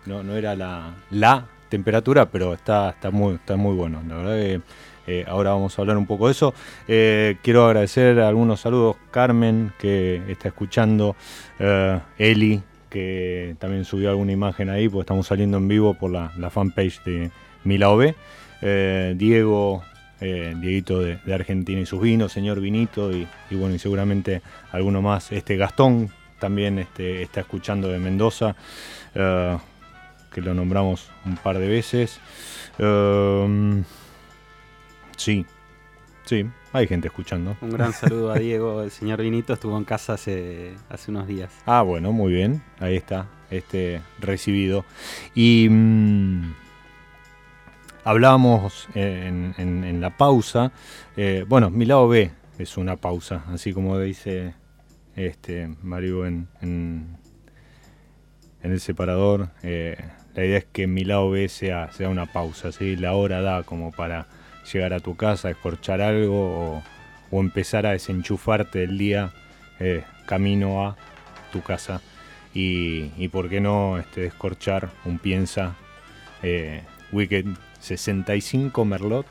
no, 0.06 0.22
no, 0.22 0.36
era 0.36 0.56
la, 0.56 0.94
la 1.10 1.48
temperatura, 1.70 2.30
pero 2.30 2.54
está, 2.54 2.92
está, 2.92 3.10
muy, 3.10 3.34
está 3.34 3.56
muy 3.56 3.74
bueno. 3.74 4.00
La 4.08 4.18
verdad 4.18 4.36
que 4.36 4.62
eh, 5.08 5.26
ahora 5.28 5.54
vamos 5.54 5.80
a 5.80 5.82
hablar 5.82 5.98
un 5.98 6.06
poco 6.06 6.28
de 6.28 6.34
eso. 6.34 6.54
Eh, 6.88 7.38
quiero 7.42 7.66
agradecer 7.66 8.20
algunos 8.20 8.60
saludos. 8.60 8.96
Carmen, 9.10 9.74
que 9.80 10.22
está 10.28 10.50
escuchando. 10.50 11.16
Eli, 12.20 12.62
que 12.92 13.56
también 13.58 13.86
subió 13.86 14.12
alguna 14.12 14.34
imagen 14.34 14.70
ahí, 14.70 14.88
porque 14.88 15.02
estamos 15.02 15.26
saliendo 15.26 15.58
en 15.58 15.68
vivo 15.68 15.96
por 15.96 16.12
la, 16.12 16.32
la 16.38 16.52
fanpage 16.52 17.04
de 17.06 17.32
Milao 17.64 17.98
eh, 18.62 19.14
Diego, 19.18 19.84
eh, 20.20 20.54
Dieguito 20.58 21.00
de, 21.00 21.20
Argentina 21.34 21.82
y 21.82 21.86
sus 21.86 22.02
vinos, 22.02 22.32
señor 22.32 22.60
Vinito, 22.60 23.12
y, 23.12 23.28
bueno, 23.52 23.76
y 23.76 23.80
seguramente 23.80 24.42
alguno 24.72 25.02
más. 25.02 25.32
Este 25.32 25.58
Gastón 25.58 26.10
también 26.40 26.80
este, 26.80 27.22
está 27.22 27.42
escuchando 27.42 27.90
de 27.90 28.00
Mendoza, 28.00 28.56
eh, 29.16 29.58
que 30.32 30.42
lo 30.42 30.54
nombramos 30.54 31.10
un 31.26 31.38
par 31.38 31.58
de 31.60 31.68
veces. 31.68 32.20
sí, 35.18 35.46
sí, 36.26 36.46
hay 36.74 36.88
gente 36.88 37.08
escuchando. 37.08 37.58
Un 37.62 37.72
gran 37.72 37.94
saludo 37.94 38.32
a 38.32 38.40
Diego, 38.40 38.84
el 38.84 38.92
señor 38.92 39.22
Vinito 39.22 39.54
estuvo 39.54 39.78
en 39.78 39.84
casa 39.84 40.14
hace, 40.14 40.76
hace 40.90 41.12
unos 41.12 41.28
días. 41.28 41.52
Ah, 41.66 41.82
bueno, 41.82 42.12
muy 42.12 42.32
bien, 42.34 42.62
ahí 42.80 42.96
está, 42.96 43.28
este 43.50 44.02
recibido. 44.20 44.86
Y... 45.34 45.68
Mm, 45.70 46.61
hablábamos 48.04 48.88
en, 48.96 50.02
la 50.02 50.18
pausa, 50.18 50.72
eh, 51.18 51.46
bueno, 51.48 51.70
mi 51.70 51.86
lado 51.86 52.08
B 52.08 52.32
es 52.58 52.78
una 52.78 52.96
pausa, 52.98 53.44
así 53.48 53.74
como 53.74 54.00
dice 54.00 54.56
este 55.16 55.70
Mario 55.82 56.26
en, 56.26 56.48
en, 56.62 57.18
el 58.62 58.80
separador. 58.80 59.50
Eh, 59.64 59.98
la 60.34 60.46
idea 60.46 60.60
es 60.60 60.66
que 60.66 60.88
mi 60.88 61.04
lado 61.04 61.30
B 61.30 61.50
sea, 61.50 61.92
sea 61.92 62.10
una 62.10 62.32
pausa, 62.32 62.72
¿sí? 62.72 62.96
la 62.96 63.14
hora 63.14 63.42
da 63.42 63.64
como 63.64 63.92
para 63.92 64.28
llegar 64.72 64.94
a 64.94 65.00
tu 65.00 65.16
casa, 65.16 65.50
escorchar 65.50 66.02
algo 66.02 66.82
o, 67.32 67.40
empezar 67.40 67.86
a 67.86 67.92
desenchufarte 67.92 68.80
del 68.80 68.98
día 68.98 69.34
eh, 69.80 70.04
camino 70.26 70.86
a 70.86 70.98
tu 71.52 71.62
casa. 71.62 72.02
Y, 72.54 73.12
y 73.18 73.30
por 73.30 73.50
qué 73.50 73.62
no 73.62 73.98
este, 73.98 74.22
descorchar 74.22 74.90
un 75.06 75.20
piensa 75.20 75.76
Wicked 77.14 77.46
65 77.82 78.86
Merlot. 78.86 79.26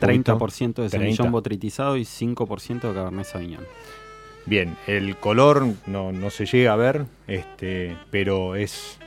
30% 0.00 0.74
de 0.82 0.90
semillón 0.90 1.32
botritizado 1.32 1.96
y 1.96 2.02
5% 2.02 2.80
de 2.82 2.94
Cabernet 2.94 3.24
Sauvignon. 3.24 3.64
Bien, 4.44 4.76
el 4.86 5.16
color 5.16 5.66
no, 5.86 6.30
se 6.30 6.46
llega 6.46 6.74
a 6.74 6.76
ver, 6.76 7.06
este, 7.26 7.96
pero 8.10 8.54
es, 8.54 8.98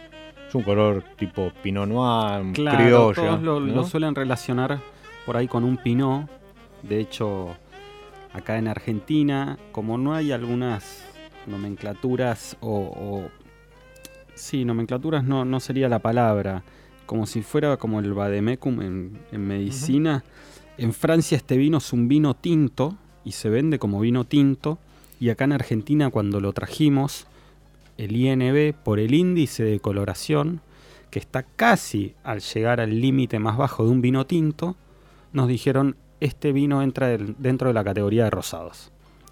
un 0.53 0.63
color 0.63 1.03
tipo 1.15 1.51
Pinot 1.61 1.87
Noir, 1.87 2.53
criollo. 2.53 3.13
Todos 3.13 3.41
lo, 3.41 3.83
suelen 3.85 4.15
relacionar 4.15 4.81
por 5.25 5.37
ahí 5.37 5.47
con 5.47 5.63
un 5.63 5.77
Pinot. 5.77 6.27
De 6.81 6.99
hecho, 6.99 7.55
acá 8.33 8.57
en 8.57 8.67
Argentina, 8.67 9.57
como 9.71 9.97
no 9.97 10.13
hay 10.13 10.31
algunas 10.31 11.05
nomenclaturas 11.45 12.57
o, 12.59 12.79
o 12.79 13.29
sí, 14.33 14.65
nomenclaturas 14.65 15.23
no, 15.23 15.45
no 15.45 15.59
sería 15.59 15.87
la 15.87 15.99
palabra 15.99 16.63
como 17.09 17.25
si 17.25 17.41
fuera 17.41 17.75
como 17.77 17.99
el 17.99 18.13
vademecum 18.13 18.81
en, 18.83 19.19
medicina. 19.31 20.23
En 20.77 20.93
Francia 20.93 21.37
este 21.37 21.57
vino 21.57 21.79
es 21.79 21.91
un 21.91 22.07
vino 22.07 22.35
tinto 22.35 22.97
y 23.25 23.31
se 23.31 23.49
vende 23.49 23.79
como 23.79 23.99
vino 23.99 24.25
tinto. 24.25 24.77
Y 25.19 25.31
acá 25.31 25.45
en 25.45 25.53
Argentina 25.53 26.11
cuando 26.11 26.39
lo 26.39 26.53
trajimos, 26.53 27.25
el 27.97 28.15
INB 28.15 28.75
por 28.75 28.99
el 28.99 29.15
índice 29.15 29.63
de 29.63 29.79
coloración, 29.79 30.61
que 31.09 31.17
está 31.17 31.41
casi 31.41 32.13
al 32.23 32.41
llegar 32.41 32.79
al 32.79 33.01
límite 33.01 33.39
más 33.39 33.57
bajo 33.57 33.85
de 33.85 33.89
un 33.89 34.01
vino 34.01 34.27
tinto, 34.27 34.75
nos 35.33 35.47
dijeron, 35.47 35.95
este 36.19 36.51
vino 36.51 36.83
entra 36.83 37.17
dentro 37.17 37.69
de 37.69 37.73
la 37.73 37.83
categoría 37.83 38.25
de 38.25 38.29
rosados. 38.29 38.91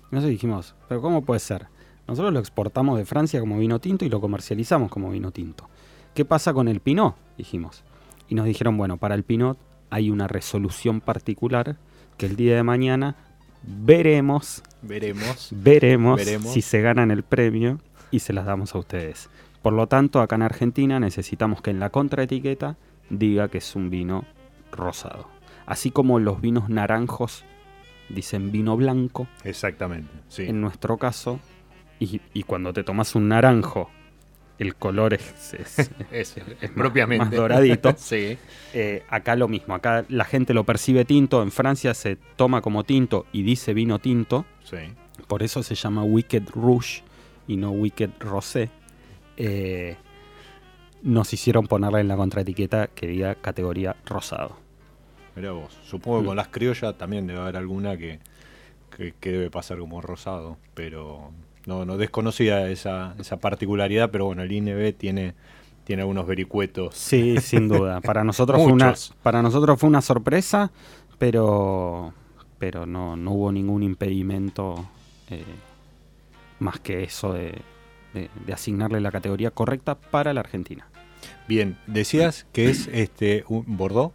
Nosotros 0.10 0.32
dijimos, 0.32 0.74
pero 0.90 1.00
¿cómo 1.00 1.24
puede 1.24 1.42
ser? 1.42 1.68
Nosotros 2.08 2.34
lo 2.34 2.40
exportamos 2.40 2.98
de 2.98 3.06
Francia 3.06 3.40
como 3.40 3.60
vino 3.60 3.78
tinto 3.78 4.04
y 4.04 4.10
lo 4.10 4.20
comercializamos 4.20 4.90
como 4.90 5.12
vino 5.12 5.30
tinto. 5.30 5.70
¿Qué 6.18 6.26
pasa 6.26 6.52
con 6.52 6.68
el 6.68 6.80
Pinot? 6.80 7.16
Dijimos. 7.38 7.84
Y 8.28 8.34
nos 8.34 8.48
dijeron, 8.48 8.76
bueno, 8.76 8.98
para 8.98 9.14
el 9.14 9.22
Pinot 9.22 9.56
hay 9.92 10.10
una 10.10 10.28
resolución 10.28 11.00
particular 11.00 11.78
que 12.18 12.26
el 12.26 12.36
día 12.36 12.56
de 12.56 12.64
mañana 12.64 13.16
veremos, 13.62 14.64
veremos, 14.82 15.52
veremos, 15.52 16.20
si 16.52 16.64
se 16.64 16.82
ganan 16.82 17.12
el 17.12 17.22
premio 17.22 17.80
y 18.10 18.22
se 18.22 18.34
las 18.34 18.48
damos 18.48 18.74
a 18.74 18.80
ustedes. 18.80 19.30
Por 19.62 19.74
lo 19.74 19.86
tanto, 19.86 20.20
acá 20.20 20.38
en 20.38 20.42
Argentina 20.42 21.00
necesitamos 21.00 21.62
que 21.62 21.70
en 21.70 21.80
la 21.80 21.92
contraetiqueta 21.92 22.78
diga 23.12 23.50
que 23.50 23.60
es 23.60 23.76
un 23.76 23.92
vino 23.92 24.26
rosado. 24.72 25.28
Así 25.68 25.92
como 25.92 26.18
los 26.18 26.42
vinos 26.42 26.68
naranjos 26.68 27.46
dicen 28.10 28.52
vino 28.52 28.76
blanco. 28.76 29.28
Exactamente. 29.44 30.10
Sí. 30.30 30.48
En 30.48 30.62
nuestro 30.62 30.98
caso, 30.98 31.40
y, 32.00 32.22
y 32.34 32.42
cuando 32.42 32.74
te 32.74 32.84
tomas 32.84 33.14
un 33.14 33.28
naranjo 33.28 33.92
el 34.60 34.76
color 34.76 35.14
es, 35.14 35.54
es, 36.12 36.36
propiamente 36.76 37.26
más, 37.26 37.36
doradito. 37.36 37.94
sí. 37.98 38.38
Eh, 38.74 39.04
acá 39.10 39.36
lo 39.36 39.48
mismo, 39.48 39.76
acá 39.76 40.06
la 40.10 40.26
gente 40.26 40.54
lo 40.54 40.64
percibe 40.64 41.06
tinto, 41.06 41.42
en 41.44 41.52
Francia 41.52 41.94
se 41.94 42.18
toma 42.36 42.62
como 42.62 42.84
tinto 42.84 43.26
y 43.32 43.44
dice 43.44 43.74
vino 43.74 44.00
tinto. 44.00 44.46
Sí. 44.64 44.78
Por 45.28 45.44
eso 45.44 45.64
se 45.64 45.76
llama 45.76 46.04
Wicked 46.04 46.50
Rouge 46.54 47.04
y 47.48 47.58
no 47.58 47.72
Wicked 47.72 48.12
Rosé. 48.20 48.70
Eh, 49.36 49.96
nos 51.04 51.32
hicieron 51.34 51.68
ponerle 51.68 52.02
en 52.02 52.08
la 52.08 52.16
contraetiqueta 52.16 52.88
que 52.88 53.08
diga 53.08 53.36
categoría 53.36 53.96
rosado. 54.06 54.58
Mira 55.36 55.52
vos, 55.52 55.78
supongo 55.84 56.20
que 56.20 56.26
con 56.26 56.36
mm. 56.36 56.38
las 56.38 56.48
criollas 56.48 56.98
también 56.98 57.28
debe 57.28 57.40
haber 57.40 57.58
alguna 57.58 57.96
que, 57.96 58.20
que 58.90 59.32
debe 59.32 59.52
pasar 59.52 59.78
como 59.78 60.02
rosado, 60.02 60.58
pero 60.74 61.32
no, 61.68 61.86
no 61.86 61.98
desconocía 61.98 62.70
esa, 62.70 63.14
esa 63.20 63.38
particularidad, 63.38 64.10
pero 64.10 64.26
bueno, 64.26 64.42
el 64.42 64.52
INB 64.52 64.96
tiene, 64.98 65.36
tiene 65.84 66.02
algunos 66.02 66.26
vericuetos. 66.26 66.96
Sí, 66.96 67.36
sin 67.42 67.68
duda. 67.68 68.00
Para 68.00 68.24
nosotros, 68.24 68.64
fue, 68.64 68.72
una, 68.72 68.96
para 69.22 69.44
nosotros 69.44 69.78
fue 69.78 69.90
una 69.90 70.02
sorpresa, 70.02 70.72
pero, 71.20 72.14
pero 72.58 72.86
no, 72.86 73.18
no 73.18 73.32
hubo 73.34 73.52
ningún 73.52 73.84
impedimento 73.84 74.88
eh, 75.30 75.44
más 76.60 76.80
que 76.80 77.04
eso 77.04 77.34
de, 77.34 77.62
de, 78.14 78.54
asignarle 78.54 79.02
la 79.02 79.12
categoría 79.12 79.52
correcta 79.52 79.96
para 79.96 80.34
la 80.34 80.40
Argentina. 80.40 80.88
Bien, 81.50 81.78
decías 81.86 82.48
que 82.54 82.70
es 82.70 82.88
este 82.94 83.44
un 83.50 83.66
Bordeaux. 83.68 84.14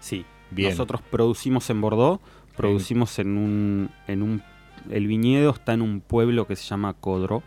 Sí, 0.00 0.24
Bien. 0.50 0.70
nosotros 0.70 1.02
producimos 1.02 1.68
en 1.68 1.82
Bordeaux, 1.82 2.22
producimos 2.56 3.18
en 3.18 3.36
un, 3.36 3.90
en 4.06 4.22
un 4.22 4.42
el 4.88 5.06
viñedo 5.06 5.50
está 5.50 5.72
en 5.74 5.82
un 5.82 6.00
pueblo 6.00 6.46
que 6.46 6.56
se 6.56 6.64
llama 6.64 6.94
Codro, 6.94 7.42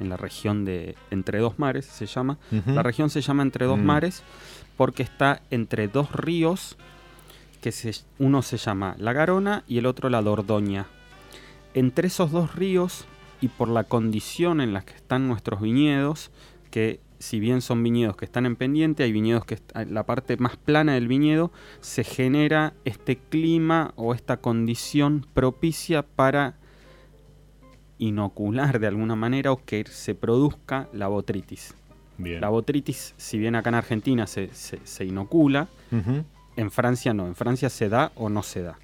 en 0.00 0.08
la 0.10 0.16
región 0.16 0.64
de 0.64 0.94
Entre 1.10 1.38
Dos 1.38 1.58
Mares 1.58 1.86
se 1.86 2.06
llama. 2.06 2.38
La 2.66 2.82
región 2.82 3.08
se 3.08 3.22
llama 3.22 3.42
Entre 3.42 3.64
Dos 3.64 3.78
mm. 3.78 3.84
Mares 3.84 4.22
porque 4.76 5.02
está 5.02 5.42
entre 5.50 5.88
dos 5.88 6.12
ríos, 6.12 6.76
que 7.60 7.72
uno 8.18 8.42
se 8.42 8.58
llama 8.58 8.94
la 8.98 9.12
Garona 9.12 9.64
y 9.66 9.78
el 9.78 9.86
otro 9.86 10.10
la 10.10 10.22
Dordoña. 10.22 10.86
Entre 11.74 12.08
esos 12.08 12.30
dos 12.30 12.54
ríos 12.54 13.06
y 13.40 13.48
por 13.48 13.68
la 13.68 13.84
condición 13.84 14.60
en 14.60 14.72
la 14.72 14.82
que 14.82 14.94
están 14.94 15.26
nuestros 15.26 15.60
viñedos, 15.60 16.30
que 16.70 17.00
si 17.18 17.40
bien 17.40 17.62
son 17.62 17.82
viñedos 17.82 18.16
que 18.16 18.26
están 18.26 18.46
en 18.46 18.56
pendiente, 18.56 19.02
hay 19.02 19.12
viñedos 19.12 19.44
que 19.46 19.58
la 19.88 20.04
parte 20.04 20.36
más 20.36 20.56
plana 20.56 20.94
del 20.94 21.08
viñedo 21.08 21.50
se 21.80 22.04
genera 22.04 22.74
este 22.84 23.16
clima 23.16 23.92
o 23.96 24.14
esta 24.14 24.36
condición 24.36 25.26
propicia 25.32 26.02
para 26.02 26.56
inocular 27.98 28.78
de 28.78 28.86
alguna 28.86 29.16
manera 29.16 29.52
o 29.52 29.64
que 29.64 29.84
se 29.86 30.14
produzca 30.14 30.88
la 30.92 31.08
botritis. 31.08 31.74
La 32.18 32.48
botritis, 32.48 33.14
si 33.18 33.38
bien 33.38 33.54
acá 33.56 33.68
en 33.68 33.74
Argentina 33.74 34.26
se, 34.26 34.48
se, 34.52 35.04
inocula, 35.04 35.68
En 36.56 36.70
Francia 36.70 37.12
no, 37.12 37.26
en 37.26 37.34
Francia 37.34 37.68
se 37.68 37.90
da 37.90 38.12
o 38.14 38.30
no 38.30 38.42
se 38.42 38.62
da. 38.62 38.78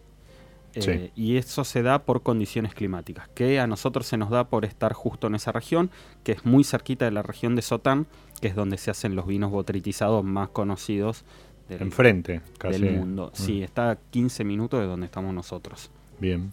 Eh, 0.74 1.10
y 1.14 1.36
eso 1.36 1.64
se 1.64 1.82
da 1.82 2.00
por 2.00 2.22
condiciones 2.22 2.74
climáticas, 2.74 3.28
que 3.34 3.60
a 3.60 3.66
nosotros 3.66 4.06
se 4.06 4.16
nos 4.16 4.30
da 4.30 4.44
por 4.44 4.64
estar 4.64 4.92
justo 4.92 5.26
en 5.26 5.34
esa 5.34 5.52
región, 5.52 5.90
que 6.24 6.32
es 6.32 6.44
muy 6.44 6.64
cerquita 6.64 7.04
de 7.04 7.10
la 7.10 7.22
región 7.22 7.56
de 7.56 7.62
Sotán, 7.62 8.06
que 8.40 8.48
es 8.48 8.54
donde 8.54 8.78
se 8.78 8.90
hacen 8.90 9.14
los 9.14 9.26
vinos 9.26 9.50
botritizados 9.50 10.24
más 10.24 10.48
conocidos 10.48 11.24
del, 11.68 11.82
Enfrente, 11.82 12.40
del 12.62 12.92
mundo. 12.92 13.32
Mm. 13.32 13.36
Sí, 13.36 13.62
está 13.62 13.90
a 13.90 13.96
15 13.96 14.44
minutos 14.44 14.80
de 14.80 14.86
donde 14.86 15.06
estamos 15.06 15.34
nosotros. 15.34 15.90
Bien, 16.18 16.52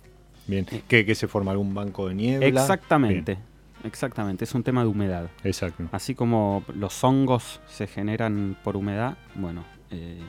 bien. 0.50 0.66
Eh. 0.72 0.84
¿Qué, 0.88 1.16
se 1.16 1.28
forma 1.28 1.52
algún 1.52 1.74
banco 1.74 2.08
de 2.08 2.16
niebla? 2.16 2.48
Exactamente, 2.48 3.38
exactamente. 3.84 4.44
Es 4.44 4.54
un 4.54 4.64
tema 4.64 4.82
de 4.82 4.88
humedad. 4.88 5.30
Exacto. 5.44 5.88
Así 5.92 6.16
como 6.16 6.64
los 6.74 7.04
hongos 7.04 7.62
se 7.68 7.88
generan 7.88 8.58
por 8.64 8.76
humedad, 8.76 9.18
bueno, 9.36 9.64
eh, 9.92 10.22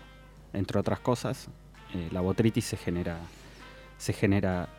entre 0.53 0.79
otras 0.79 1.01
cosas, 1.01 1.49
la 2.13 2.21
botritis 2.21 2.65
se 2.65 2.77
genera 2.77 3.19
se 4.01 4.15
genera 4.15 4.71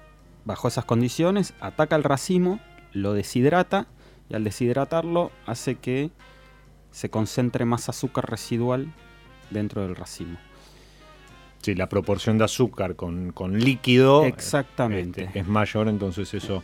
bajo 0.46 0.68
esas 0.68 0.84
condiciones, 0.86 1.54
ataca 1.60 1.96
el 1.96 2.04
racimo, 2.04 2.60
lo 2.92 3.14
deshidrata 3.14 3.86
y 4.30 4.34
al 4.36 4.44
deshidratarlo 4.44 5.32
hace 5.46 5.76
que 5.76 6.10
se 6.89 7.12
concentre 7.12 7.66
más 7.66 7.88
azúcar 7.88 8.30
residual 8.30 8.92
dentro 9.52 9.84
del 9.84 9.96
racimo. 9.96 10.39
Sí, 11.62 11.76
la 11.76 11.88
proporción 11.88 12.38
de 12.38 12.45
azúcar 12.45 12.95
con, 12.95 13.34
líquido 13.59 14.26
Exactamente. 14.26 15.26
Este, 15.26 15.39
es 15.39 15.47
mayor, 15.47 15.88
entonces 15.88 16.34
eso 16.34 16.64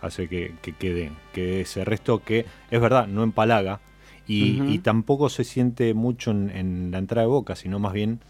hace 0.00 0.28
que, 0.28 0.54
quede, 0.78 1.12
que 1.32 1.60
ese 1.60 1.84
resto 1.84 2.24
que 2.24 2.44
es 2.70 2.80
verdad, 2.80 3.06
no 3.06 3.22
empalaga 3.22 3.80
y, 4.26 4.78
tampoco 4.78 5.28
se 5.28 5.44
siente 5.44 5.94
mucho 5.94 6.30
en, 6.30 6.90
la 6.90 6.98
entrada 6.98 7.22
de 7.22 7.28
boca, 7.28 7.54
sino 7.54 7.78
más 7.78 7.92
bien 7.92 8.20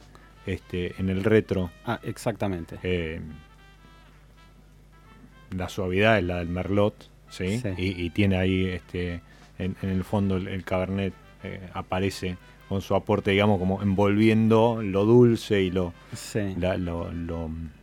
este, 0.47 0.95
en 0.99 1.09
el 1.11 1.23
retro. 1.23 1.71
Ah, 1.87 2.01
exactamente. 2.03 2.79
Eh, 2.83 3.21
la 5.57 5.69
suavidad 5.69 6.19
es 6.19 6.25
la 6.25 6.39
del 6.39 6.49
merlot, 6.49 7.09
¿sí? 7.29 7.63
Y, 7.77 8.11
tiene 8.11 8.37
ahí 8.37 8.67
este 8.67 9.23
en, 9.59 9.77
el 9.83 10.05
fondo 10.05 10.37
el, 10.37 10.65
cabernet 10.65 11.15
eh, 11.43 11.69
aparece 11.73 12.37
con 12.73 12.83
su 12.83 12.95
aporte, 12.95 13.31
digamos, 13.33 13.59
como 13.59 13.83
envolviendo 13.83 14.81
lo 14.83 15.05
dulce 15.05 15.63
y 15.63 15.71
lo, 15.71 15.93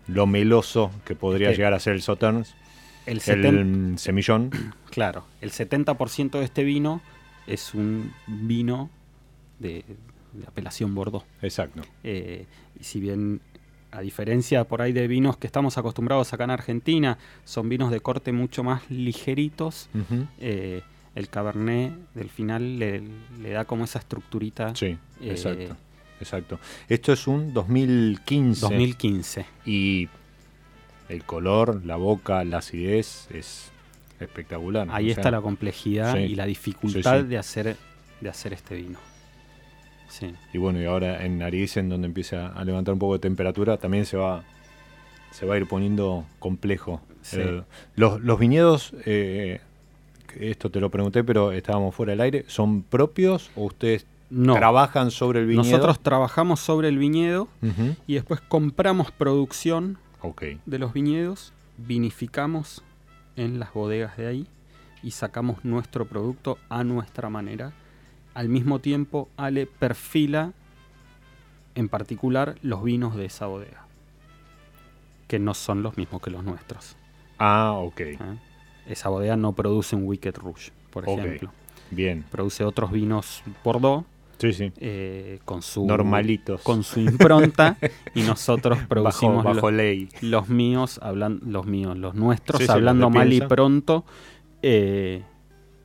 lo, 0.08 0.26
meloso 0.28 0.92
que 1.06 1.16
podría 1.16 1.52
llegar 1.52 1.74
a 1.74 1.80
ser 1.80 1.94
el 1.94 2.02
Sauternes. 2.02 2.56
El, 3.06 3.22
semillón. 3.98 4.52
Claro, 4.90 5.24
el 5.40 5.52
70% 5.52 6.32
de 6.32 6.44
este 6.44 6.64
vino 6.64 7.02
es 7.46 7.76
un 7.76 8.12
vino 8.26 8.90
de, 9.60 9.86
apelación 10.48 10.96
Bordeaux. 10.96 11.26
Exacto. 11.44 11.82
Eh, 12.04 12.48
y 12.80 12.84
si 12.84 13.00
bien 13.00 13.40
a 13.92 14.02
diferencia 14.02 14.64
por 14.64 14.82
ahí 14.82 14.92
de 14.92 15.08
vinos 15.08 15.38
que 15.38 15.46
estamos 15.46 15.78
acostumbrados 15.78 16.34
acá 16.34 16.46
en 16.46 16.52
Argentina, 16.52 17.20
son 17.44 17.70
vinos 17.70 17.92
de 17.92 18.00
corte 18.00 18.32
mucho 18.32 18.64
más 18.64 18.90
ligeritos. 18.90 19.90
Eh, 20.40 20.82
el 21.20 21.30
Cabernet 21.30 21.94
del 22.14 22.30
final 22.30 22.80
le, 22.80 23.02
da 23.52 23.66
como 23.66 23.84
esa 23.84 24.00
estructurita. 24.00 24.76
Sí, 24.76 24.88
eh, 24.88 24.98
exacto. 25.22 25.76
Exacto. 26.20 26.60
Esto 26.90 27.14
es 27.14 27.28
un 27.28 27.54
2015. 27.54 28.62
2015. 28.62 29.46
Y 29.66 30.10
el 31.08 31.24
color, 31.24 31.86
la 31.86 31.96
boca, 31.96 32.44
la 32.44 32.58
acidez 32.58 33.28
es 33.32 33.72
espectacular. 34.20 34.88
Ahí 34.92 35.12
está 35.12 35.32
la 35.32 35.42
complejidad 35.42 36.18
y 36.18 36.36
la 36.36 36.46
dificultad 36.46 37.24
de 37.24 37.38
hacer 37.38 37.78
de 38.20 38.30
hacer 38.30 38.54
este 38.54 38.76
vino. 38.76 39.00
Y 40.54 40.58
bueno, 40.58 40.82
y 40.82 40.86
ahora 40.86 41.24
en 41.26 41.38
nariz, 41.38 41.78
en 41.78 41.90
donde 41.90 42.08
empieza 42.08 42.48
a 42.48 42.66
levantar 42.66 42.94
un 42.94 43.00
poco 43.00 43.14
de 43.14 43.20
temperatura, 43.20 43.78
también 43.78 44.06
se 44.06 44.18
va, 44.18 44.44
se 45.32 45.46
va 45.46 45.56
a 45.56 45.58
ir 45.58 45.68
poniendo 45.68 46.26
complejo. 46.40 47.02
Eh, 47.34 47.62
los, 47.96 48.40
viñedos, 48.40 48.94
eh, 49.06 49.62
esto 50.40 50.70
te 50.70 50.80
lo 50.80 50.90
pregunté, 50.90 51.24
pero 51.24 51.52
estábamos 51.52 51.96
fuera 51.96 52.12
del 52.12 52.22
aire, 52.22 52.46
¿son 52.48 52.84
propios 52.84 53.52
o 53.56 53.66
ustedes 53.66 54.06
trabajan 54.30 55.12
sobre 55.12 55.40
el 55.40 55.48
viñedo? 55.48 55.64
Nosotros 55.64 56.00
trabajamos 56.00 56.60
sobre 56.60 56.90
el 56.90 56.98
viñedo 56.98 57.48
y 58.08 58.16
después 58.16 58.42
compramos 58.42 59.12
producción 59.12 59.98
de 60.66 60.80
los 60.80 60.94
viñedos, 60.94 61.54
vinificamos 61.78 62.84
en 63.36 63.60
las 63.60 63.74
bodegas 63.74 64.18
de 64.18 64.28
ahí 64.28 64.48
y 65.02 65.12
sacamos 65.12 65.64
nuestro 65.64 66.06
producto 66.06 66.58
a 66.68 66.84
nuestra 66.84 67.30
manera 67.30 67.72
al 68.34 68.50
mismo 68.50 68.80
tiempo 68.80 69.30
Ale 69.38 69.66
perfila 69.66 70.54
en 71.76 71.90
particular 71.90 72.56
los 72.62 72.84
vinos 72.84 73.16
de 73.16 73.26
esa 73.26 73.48
bodega, 73.48 73.86
que 75.28 75.40
no 75.40 75.54
son 75.54 75.84
los 75.84 75.98
mismos 75.98 76.22
que 76.22 76.30
los 76.30 76.44
nuestros. 76.44 76.98
Ah, 77.38 77.74
ok. 77.74 78.00
¿Eh? 78.02 78.18
Esa 78.90 79.10
bodega 79.10 79.38
no 79.38 79.54
produce 79.54 79.96
un 79.96 80.06
Wicked 80.06 80.36
Rouge, 80.36 80.72
por 80.90 81.08
ejemplo. 81.08 81.52
Bien. 81.92 82.26
Produce 82.30 82.64
otros 82.64 82.92
vinos 82.92 83.44
Bordeaux. 83.64 84.06
Sí, 84.40 84.54
sí. 84.54 84.72
Eh, 84.78 85.40
con 85.44 85.62
su 85.62 85.86
normalitos 85.86 86.62
con 86.62 86.84
su 86.86 87.02
impronta 87.02 87.78
y 88.16 88.22
nosotros 88.22 88.80
producimos 88.88 89.44
bajo, 89.44 89.70
ley 89.70 90.08
los 90.22 90.48
míos 90.48 90.98
hablan 91.04 91.42
los 91.46 91.66
míos 91.66 91.98
los 91.98 92.16
nuestros 92.16 92.70
hablando 92.70 93.10
mal 93.10 93.34
y 93.34 93.42
pronto 93.42 94.06
eh, 94.62 95.24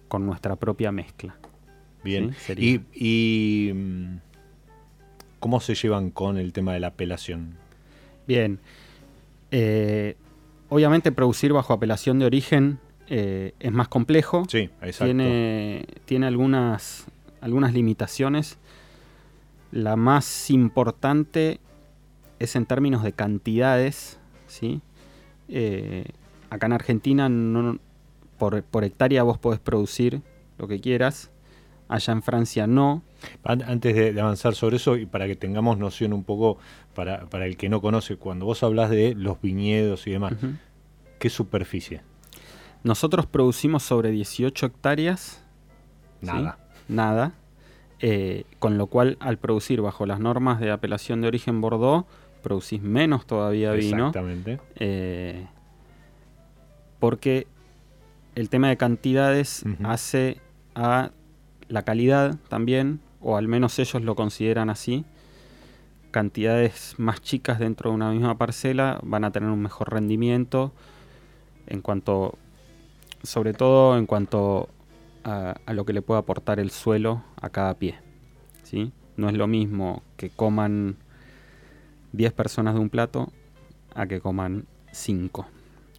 con 0.07 0.25
nuestra 0.25 0.55
propia 0.55 0.93
mezcla 0.93 1.35
Bien. 2.05 2.37
y, 2.57 3.73
mm, 3.75 4.17
cómo 5.41 5.61
se 5.61 5.75
llevan 5.75 6.11
con 6.11 6.37
el 6.37 6.53
tema 6.53 6.75
de 6.75 6.81
la 6.81 6.89
apelación? 6.89 7.55
Bien. 8.27 8.61
Eh, 9.51 10.17
obviamente 10.69 11.13
producir 11.13 11.53
bajo 11.53 11.73
apelación 11.73 12.19
de 12.19 12.27
origen 12.27 12.79
eh, 13.09 13.55
es 13.61 13.73
más 13.73 13.89
complejo. 13.89 14.45
Sí, 14.49 14.71
exacto. 14.83 15.05
Tiene, 15.07 15.87
tiene 16.05 16.27
algunas, 16.27 17.07
algunas 17.41 17.73
limitaciones. 17.73 18.59
La 19.73 19.97
más 19.97 20.51
importante 20.51 21.61
es 22.39 22.57
en 22.57 22.67
términos 22.67 23.03
de 23.03 23.13
cantidades. 23.13 24.19
¿sí? 24.47 24.81
Eh, 25.49 26.05
acá 26.51 26.67
en 26.67 26.73
Argentina 26.73 27.29
no, 27.29 27.79
por, 28.39 28.63
por 28.63 28.85
hectárea 28.85 29.23
vos 29.23 29.39
podés 29.39 29.61
producir 29.61 30.23
lo 30.59 30.69
que 30.69 30.81
quieras 30.81 31.31
allá 31.89 32.13
en 32.13 32.23
Francia 32.23 32.67
no. 32.67 33.03
Antes 33.43 33.95
de, 33.95 34.21
avanzar 34.21 34.55
sobre 34.55 34.77
eso 34.77 34.97
y 34.97 35.07
para 35.07 35.27
que 35.27 35.37
tengamos 35.37 35.79
noción 35.79 36.13
un 36.13 36.25
poco, 36.25 36.59
para, 36.95 37.27
el 37.45 37.57
que 37.57 37.69
no 37.69 37.81
conoce, 37.81 38.17
cuando 38.17 38.47
vos 38.47 38.63
hablas 38.63 38.91
de 38.91 39.15
los 39.15 39.41
viñedos 39.41 40.07
y 40.07 40.13
demás, 40.13 40.35
¿qué 41.19 41.31
superficie? 41.31 42.03
Nosotros 42.85 43.26
producimos 43.26 43.82
sobre 43.82 44.11
18 44.11 44.66
hectáreas. 44.66 45.43
Nada. 46.20 46.59
Nada. 46.87 47.32
Eh, 48.01 48.45
con 48.59 48.78
lo 48.78 48.87
cual, 48.87 49.16
al 49.20 49.39
producir 49.39 49.80
bajo 49.80 50.07
las 50.07 50.20
normas 50.20 50.61
de 50.61 50.70
apelación 50.70 51.22
de 51.22 51.28
origen 51.28 51.61
Bordeaux, 51.61 52.07
producís 52.43 52.82
menos 52.82 53.26
todavía 53.26 53.72
vino. 53.72 54.09
Exactamente. 54.09 54.61
Eh, 54.76 55.47
porque 57.01 57.47
el 58.35 58.51
tema 58.51 58.68
de 58.68 58.76
cantidades 58.76 59.64
hace 59.82 60.41
a 60.74 61.11
la 61.68 61.82
calidad 61.82 62.37
también, 62.49 63.01
o 63.20 63.37
al 63.37 63.49
menos 63.49 63.78
ellos 63.78 64.03
lo 64.03 64.14
consideran 64.14 64.70
así, 64.70 65.05
cantidades 66.11 66.95
más 66.99 67.20
chicas 67.22 67.59
dentro 67.59 67.91
de 67.91 67.97
una 67.97 68.11
misma 68.11 68.39
parcela 68.39 69.01
van 69.03 69.24
a 69.24 69.32
tener 69.32 69.49
un 69.49 69.61
mejor 69.61 69.93
rendimiento 69.93 70.72
en 71.66 71.80
cuanto, 71.80 72.39
sobre 73.25 73.53
todo 73.53 73.99
en 73.99 74.07
cuanto 74.07 74.68
a, 75.25 75.57
lo 75.72 75.85
que 75.85 75.93
le 75.93 76.03
puede 76.03 76.20
aportar 76.20 76.61
el 76.61 76.70
suelo 76.70 77.22
a 77.41 77.49
cada 77.51 77.75
pie. 77.75 77.97
¿sí? 78.62 78.93
No 79.16 79.29
es 79.29 79.35
lo 79.35 79.47
mismo 79.47 80.03
que 80.16 80.31
coman 80.31 80.97
10 82.12 82.33
personas 82.33 82.75
de 82.75 82.81
un 82.81 82.91
plato 82.91 83.33
a 83.95 84.07
que 84.07 84.20
coman 84.20 84.66
5. 84.93 85.47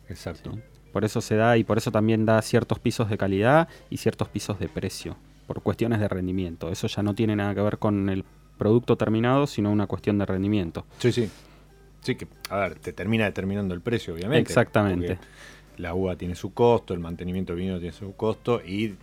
Exacto. 0.10 0.58
Por 0.94 1.04
eso 1.04 1.20
se 1.20 1.36
da 1.36 1.58
y 1.58 1.64
por 1.64 1.78
eso 1.78 1.92
también 1.92 2.26
da 2.26 2.42
ciertos 2.42 2.80
pisos 2.80 3.10
de 3.10 3.18
calidad 3.18 3.68
y 3.90 3.98
ciertos 3.98 4.30
pisos 4.30 4.60
de 4.60 4.70
precio 4.70 5.18
por 5.48 5.62
cuestiones 5.62 6.00
de 6.00 6.08
rendimiento. 6.08 6.70
Eso 6.70 6.88
ya 6.88 7.04
no 7.04 7.14
tiene 7.14 7.36
nada 7.36 7.54
que 7.54 7.62
ver 7.62 7.78
con 7.78 8.10
el 8.10 8.24
producto 8.58 8.96
terminado, 8.96 9.48
sino 9.48 9.72
una 9.72 9.88
cuestión 9.88 10.18
de 10.18 10.26
rendimiento. 10.26 10.86
Sí, 11.00 11.12
sí. 11.12 11.30
Sí, 12.02 12.16
que, 12.16 12.28
a 12.50 12.58
ver, 12.58 12.76
te 12.76 12.94
termina 12.94 13.26
determinando 13.26 13.74
el 13.74 13.82
precio, 13.82 14.14
obviamente. 14.14 14.50
Exactamente. 14.50 15.18
La 15.78 15.94
uva 15.94 16.16
tiene 16.16 16.36
su 16.36 16.54
costo, 16.54 16.94
el 16.94 17.00
mantenimiento 17.00 17.54
del 17.54 17.64
vino 17.64 17.80
tiene 17.80 17.94
su 17.94 18.16
costo 18.16 18.62
y 18.66 18.96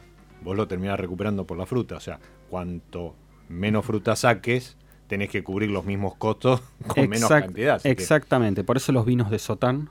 vos 0.42 0.56
lo 0.56 0.66
terminás 0.66 0.98
recuperando 0.98 1.46
por 1.46 1.58
la 1.58 1.66
fruta. 1.66 1.96
O 1.96 2.00
sea, 2.00 2.18
cuanto 2.50 3.14
menos 3.48 3.84
fruta 3.84 4.16
saques, 4.16 4.76
tenés 5.06 5.28
que 5.28 5.44
cubrir 5.44 5.70
los 5.70 5.84
mismos 5.84 6.14
costos 6.16 6.62
con 6.86 7.08
menos 7.08 7.28
cantidad. 7.28 7.80
Exactamente. 7.84 8.64
Por 8.64 8.76
eso 8.76 8.92
los 8.92 9.04
vinos 9.04 9.30
de 9.30 9.38
Sotán, 9.38 9.90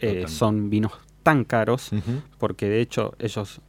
eh, 0.00 0.24
son 0.28 0.70
vinos 0.70 0.92
tan 1.22 1.44
caros, 1.44 1.90
porque 2.38 2.68
de 2.68 2.80
hecho 2.80 3.14
ellos 3.18 3.60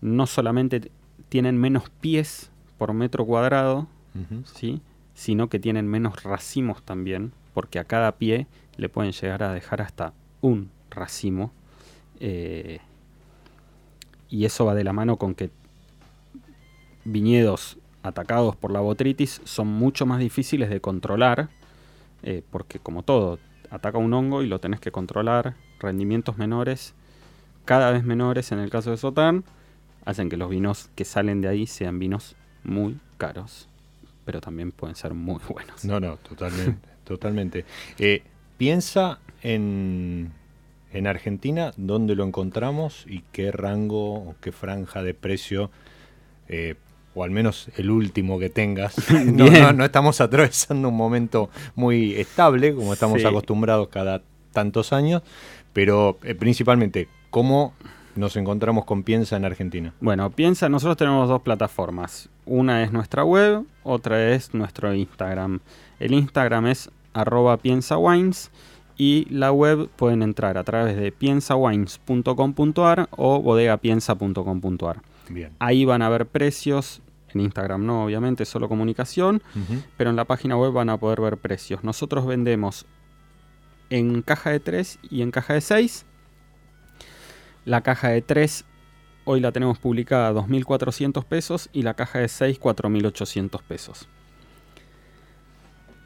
no 0.00 0.26
solamente 0.26 0.90
tienen 1.28 1.58
menos 1.58 1.90
pies 2.00 2.50
por 2.78 2.92
metro 2.94 3.26
cuadrado, 3.26 3.88
¿sí? 4.54 4.80
sino 5.14 5.48
que 5.48 5.58
tienen 5.58 5.86
menos 5.88 6.22
racimos 6.22 6.82
también, 6.82 7.32
porque 7.52 7.78
a 7.78 7.84
cada 7.84 8.12
pie 8.12 8.46
le 8.76 8.88
pueden 8.88 9.12
llegar 9.12 9.42
a 9.42 9.52
dejar 9.52 9.82
hasta 9.82 10.12
un 10.40 10.70
racimo. 10.90 11.52
Eh, 12.20 12.80
y 14.28 14.44
eso 14.44 14.64
va 14.64 14.74
de 14.74 14.84
la 14.84 14.92
mano 14.92 15.16
con 15.16 15.34
que 15.34 15.50
viñedos 17.04 17.78
atacados 18.02 18.56
por 18.56 18.70
la 18.70 18.80
botritis 18.80 19.40
son 19.44 19.68
mucho 19.68 20.06
más 20.06 20.18
difíciles 20.18 20.70
de 20.70 20.80
controlar, 20.80 21.48
eh, 22.22 22.42
porque 22.50 22.78
como 22.78 23.02
todo, 23.02 23.38
ataca 23.70 23.98
un 23.98 24.12
hongo 24.12 24.42
y 24.42 24.46
lo 24.46 24.60
tenés 24.60 24.80
que 24.80 24.90
controlar, 24.90 25.54
rendimientos 25.78 26.38
menores, 26.38 26.94
cada 27.64 27.90
vez 27.90 28.04
menores 28.04 28.52
en 28.52 28.58
el 28.58 28.70
caso 28.70 28.90
de 28.90 28.96
Sotán, 28.96 29.44
hacen 30.04 30.28
que 30.28 30.36
los 30.36 30.48
vinos 30.48 30.90
que 30.94 31.04
salen 31.04 31.40
de 31.40 31.48
ahí 31.48 31.66
sean 31.66 31.98
vinos 31.98 32.34
muy 32.64 32.98
caros, 33.18 33.68
pero 34.24 34.40
también 34.40 34.72
pueden 34.72 34.96
ser 34.96 35.14
muy 35.14 35.40
buenos. 35.48 35.84
No, 35.84 36.00
no, 36.00 36.16
totalmente. 36.16 36.88
totalmente. 37.04 37.64
Eh, 37.98 38.22
piensa 38.56 39.20
en, 39.42 40.32
en 40.92 41.06
Argentina, 41.06 41.72
¿dónde 41.76 42.14
lo 42.14 42.24
encontramos 42.24 43.04
y 43.06 43.22
qué 43.32 43.52
rango 43.52 44.14
o 44.14 44.34
qué 44.40 44.52
franja 44.52 45.02
de 45.02 45.14
precio 45.14 45.70
eh, 46.48 46.76
o 47.14 47.24
al 47.24 47.30
menos 47.30 47.68
el 47.76 47.90
último 47.90 48.38
que 48.38 48.48
tengas. 48.48 48.94
no, 49.24 49.84
estamos 49.84 50.20
atravesando 50.20 50.88
un 50.88 50.96
momento 50.96 51.50
muy 51.74 52.14
estable, 52.14 52.74
como 52.74 52.92
estamos 52.92 53.24
acostumbrados 53.24 53.88
cada 53.88 54.22
tantos 54.52 54.92
años, 54.92 55.22
pero 55.72 56.18
eh, 56.22 56.34
principalmente, 56.34 57.08
¿cómo 57.30 57.74
nos 58.14 58.36
encontramos 58.36 58.84
con 58.84 59.02
Piensa 59.02 59.36
en 59.36 59.44
Argentina? 59.44 59.94
Bueno, 60.00 60.30
Piensa, 60.30 60.68
nosotros 60.68 60.96
tenemos 60.96 61.28
dos 61.28 61.42
plataformas. 61.42 62.28
Una 62.46 62.84
es 62.84 62.92
nuestra 62.92 63.24
web, 63.24 63.64
otra 63.82 64.32
es 64.32 64.54
nuestro 64.54 64.94
Instagram. 64.94 65.60
El 65.98 66.14
Instagram 66.14 66.68
es 66.68 66.90
arroba 67.14 67.56
piensawines 67.56 68.50
y 68.98 69.26
la 69.30 69.52
web 69.52 69.88
pueden 69.96 70.22
entrar 70.22 70.58
a 70.58 70.64
través 70.64 70.96
de 70.96 71.12
piensawines.com.ar 71.12 73.08
o 73.16 73.40
bodegapiensa.com.ar. 73.40 75.00
Ahí 75.60 75.84
van 75.84 76.02
a 76.02 76.08
ver 76.08 76.26
precios, 76.26 77.00
en 77.32 77.42
Instagram 77.42 77.86
no, 77.86 78.04
obviamente, 78.04 78.44
solo 78.44 78.68
comunicación, 78.68 79.40
pero 79.96 80.10
en 80.10 80.16
la 80.16 80.24
página 80.24 80.56
web 80.56 80.72
van 80.72 80.90
a 80.90 80.98
poder 80.98 81.20
ver 81.20 81.36
precios. 81.36 81.84
Nosotros 81.84 82.26
vendemos 82.26 82.86
en 83.88 84.20
caja 84.22 84.50
de 84.50 84.60
3 84.60 84.98
y 85.10 85.22
en 85.22 85.30
caja 85.30 85.54
de 85.54 85.60
6. 85.60 86.04
La 87.64 87.82
caja 87.82 88.08
de 88.08 88.20
3 88.20 88.64
hoy 89.24 89.40
la 89.40 89.52
tenemos 89.52 89.78
publicada 89.78 90.28
a 90.28 90.32
2.400 90.32 91.24
pesos 91.24 91.68
y 91.72 91.82
la 91.82 91.94
caja 91.94 92.18
de 92.18 92.28
6 92.28 92.58
4.800 92.60 93.62
pesos. 93.62 94.08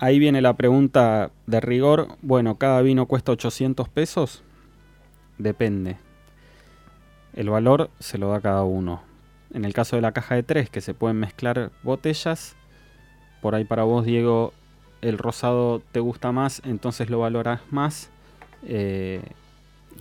Ahí 0.02 0.18
viene 0.18 0.42
la 0.42 0.54
pregunta 0.54 1.30
de 1.46 1.60
rigor. 1.60 2.08
Bueno, 2.22 2.56
¿cada 2.56 2.82
vino 2.82 3.06
cuesta 3.06 3.30
800 3.30 3.88
pesos? 3.88 4.42
Depende. 5.38 5.96
El 7.36 7.50
valor 7.50 7.88
se 8.00 8.18
lo 8.18 8.30
da 8.30 8.40
cada 8.40 8.64
uno. 8.64 9.00
En 9.54 9.64
el 9.64 9.72
caso 9.72 9.94
de 9.94 10.02
la 10.02 10.10
caja 10.10 10.34
de 10.34 10.42
tres, 10.42 10.68
que 10.70 10.80
se 10.80 10.92
pueden 10.92 11.20
mezclar 11.20 11.70
botellas, 11.84 12.56
por 13.40 13.54
ahí 13.54 13.62
para 13.62 13.84
vos, 13.84 14.04
Diego, 14.04 14.52
el 15.02 15.18
rosado 15.18 15.80
te 15.92 16.00
gusta 16.00 16.32
más, 16.32 16.62
entonces 16.64 17.08
lo 17.08 17.20
valoras 17.20 17.60
más. 17.70 18.10
Eh, 18.66 19.22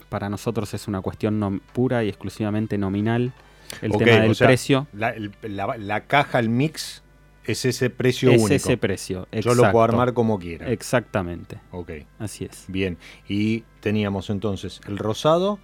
para 0.08 0.28
nosotros 0.28 0.74
es 0.74 0.88
una 0.88 1.00
cuestión 1.00 1.62
pura 1.72 2.02
y 2.02 2.08
exclusivamente 2.08 2.76
nominal 2.76 3.32
el 3.80 3.92
tema 3.92 4.22
del 4.22 4.34
precio. 4.34 4.88
La, 4.92 6.00
caja, 6.08 6.40
el 6.40 6.48
mix, 6.48 7.01
es 7.44 7.64
ese 7.64 7.90
precio 7.90 8.30
único. 8.30 8.46
Es 8.46 8.64
ese 8.64 8.76
precio, 8.76 9.26
Yo 9.32 9.54
lo 9.54 9.70
puedo 9.70 9.82
armar 9.82 10.14
como 10.14 10.38
quiera. 10.38 10.70
Exactamente. 10.70 11.60
Ok. 11.70 11.90
Así 12.18 12.44
es. 12.44 12.64
Bien. 12.68 12.98
Y 13.28 13.64
teníamos 13.80 14.30
entonces 14.30 14.80
el 14.86 14.98
rosado 14.98 15.58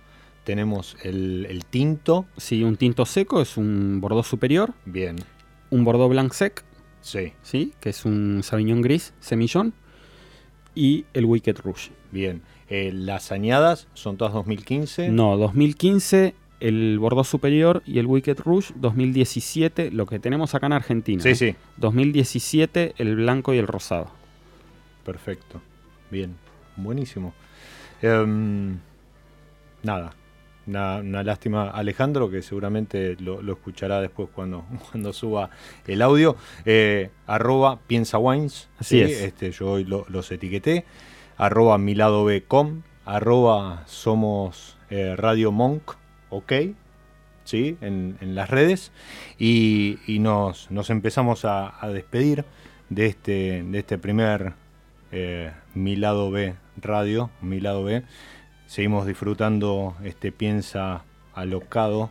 tenemos 0.49 0.97
el, 1.03 1.63
tinto. 1.69 2.25
Sí, 2.39 2.65
un 2.65 2.79
tinto 2.79 3.05
seco 3.05 3.43
es 3.43 3.59
un 3.59 4.01
Bordeaux 4.01 4.27
superior. 4.27 4.73
Bien. 4.87 5.17
Un 5.69 5.85
Bordeaux 5.85 6.09
Blanc 6.09 6.33
Sec. 6.33 6.65
Sí. 7.03 7.35
Sí, 7.43 7.75
que 7.81 7.91
es 7.91 8.07
un 8.07 8.41
Sauvignon 8.43 8.81
Gris 8.81 9.13
semillón. 9.21 9.75
Y 10.75 11.05
el 11.13 11.27
Wicked 11.27 11.59
Rouge. 11.59 11.91
Bien. 12.13 12.41
Eh, 12.71 12.93
¿Las 12.95 13.31
añadas 13.31 13.89
son 13.93 14.17
todas 14.17 14.33
2015? 14.33 15.11
No, 15.11 15.37
2015 15.37 16.35
el 16.61 16.99
Bordeaux 16.99 17.27
Superior 17.27 17.83
y 17.87 17.99
el 17.99 18.07
Wicked 18.07 18.39
Rouge 18.41 18.73
2017, 18.77 19.91
lo 19.91 20.07
que 20.07 20.19
tenemos 20.19 20.55
acá 20.55 20.67
en 20.67 20.73
Argentina. 20.73 21.23
Sí, 21.23 21.35
sí. 21.35 21.55
2017 21.77 22.95
el 22.99 23.17
blanco 23.17 23.55
y 23.55 23.59
el 23.59 23.67
rosado. 23.67 24.11
Perfecto. 25.05 25.61
Bien. 26.11 26.37
Buenísimo. 26.77 27.35
Em, 28.03 28.79
nada, 29.83 30.13
una, 30.69 31.23
lástima 31.23 31.71
Alejandro, 31.71 32.31
que 32.31 32.43
seguramente 32.43 33.17
lo, 33.21 33.41
escuchará 33.53 34.01
después 34.01 34.29
cuando, 34.35 34.65
cuando 34.91 35.13
suba 35.13 35.51
el 35.87 36.03
audio. 36.03 36.37
Eh, 36.65 37.11
arroba 37.27 37.81
piensa 37.87 38.19
wines. 38.19 38.69
Así 38.79 39.01
es. 39.01 39.23
Este, 39.23 39.51
yo 39.51 39.73
hoy 39.73 39.85
los 39.85 40.31
etiqueté. 40.31 40.85
Arroba 41.37 41.79
miladobcom. 41.79 42.83
Arroba 43.05 43.85
somos 43.87 44.77
eh, 44.91 45.17
Radio 45.17 45.51
Monk. 45.53 45.98
Ok. 46.31 46.53
¿sí? 47.45 47.77
En, 47.81 48.17
las 48.21 48.51
redes. 48.51 48.93
Y, 49.39 49.99
nos, 50.21 50.71
nos, 50.71 50.91
empezamos 50.91 51.45
a, 51.45 51.75
despedir 51.93 52.45
de 52.91 53.07
este, 53.07 53.63
de 53.63 53.79
este 53.79 53.99
primer 53.99 54.55
eh, 55.13 55.53
Mi 55.75 55.97
Lado 55.97 56.31
B 56.31 56.55
Radio, 56.81 57.31
Mi 57.41 57.61
Lado 57.61 57.85
B 57.85 58.03
seguimos 58.69 59.07
disfrutando 59.07 59.97
este 60.05 60.31
piensa 60.31 61.03
alocado, 61.35 62.11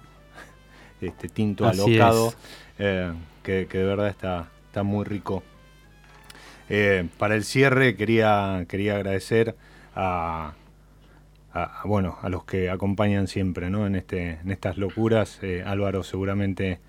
este 1.02 1.30
tinto 1.30 1.68
alocado, 1.68 2.34
eh, 2.80 3.14
que, 3.44 3.66
de 3.66 3.84
verdad 3.84 4.10
está, 4.10 4.50
está 4.66 4.84
muy 4.84 5.06
rico. 5.06 5.44
Eh, 6.68 7.08
para 7.18 7.36
el 7.36 7.46
cierre 7.46 7.96
quería, 7.96 8.66
quería 8.68 8.96
agradecer 8.96 9.56
a, 9.96 10.56
bueno, 11.86 12.18
a 12.22 12.30
los 12.30 12.44
que 12.44 12.70
acompañan 12.70 13.28
siempre 13.28 13.70
¿no? 13.70 13.88
en, 13.88 13.96
este, 13.96 14.40
en 14.42 14.52
estas 14.52 14.78
locuras. 14.78 15.40
Eh, 15.42 15.64
Álvaro 15.66 16.04
seguramente 16.04 16.80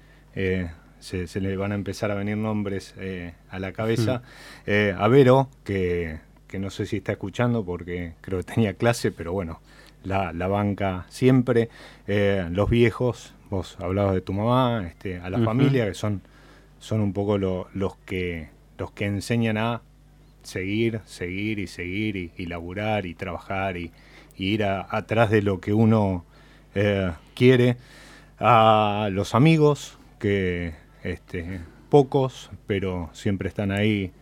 se, 1.01 1.41
le 1.41 1.57
van 1.57 1.73
a 1.73 1.75
empezar 1.75 2.11
a 2.11 2.15
venir 2.15 2.37
nombres 2.37 2.95
a 3.51 3.59
la 3.59 3.73
cabeza. 3.73 4.23
Mm. 4.67 5.01
a 5.01 5.09
Vero, 5.09 5.49
que 5.65 6.21
que 6.49 6.59
no 6.59 6.71
sé 6.71 6.87
si 6.87 6.97
está 6.97 7.13
escuchando 7.13 7.65
porque 7.65 8.15
creo 8.23 8.39
que 8.39 8.55
tenía 8.55 8.75
clase, 8.75 9.13
pero 9.13 9.33
bueno, 9.33 9.61
la, 10.03 10.33
banca 10.49 11.07
siempre. 11.11 11.69
Eh, 12.09 12.49
los 12.51 12.69
viejos, 12.71 13.35
vos 13.51 13.77
hablabas 13.79 14.15
de 14.15 14.23
tu 14.23 14.33
mamá, 14.33 14.87
este, 14.89 15.19
a 15.19 15.31
la 15.31 15.39
familia, 15.39 15.87
que 15.87 15.95
son, 15.95 16.23
son 16.81 17.01
un 17.01 17.13
poco 17.13 17.39
los, 17.39 17.97
que, 18.07 18.49
los 18.79 18.91
que 18.93 19.05
enseñan 19.05 19.59
a 19.59 19.83
seguir, 20.43 21.01
seguir 21.05 21.59
y 21.59 21.67
seguir 21.67 22.33
y, 22.37 22.47
laburar 22.47 23.05
y 23.07 23.15
trabajar 23.15 23.77
y, 23.77 23.93
ir 24.39 24.65
atrás 24.65 25.31
de 25.31 25.43
lo 25.43 25.61
que 25.61 25.73
uno 25.73 26.25
eh, 26.75 27.13
quiere. 27.35 27.77
A 28.41 29.09
los 29.11 29.35
amigos, 29.35 29.99
que 30.19 30.75
este, 31.03 31.61
pocos, 31.89 32.51
pero 32.67 33.11
siempre 33.13 33.49
están 33.49 33.73
ahí. 33.73 34.13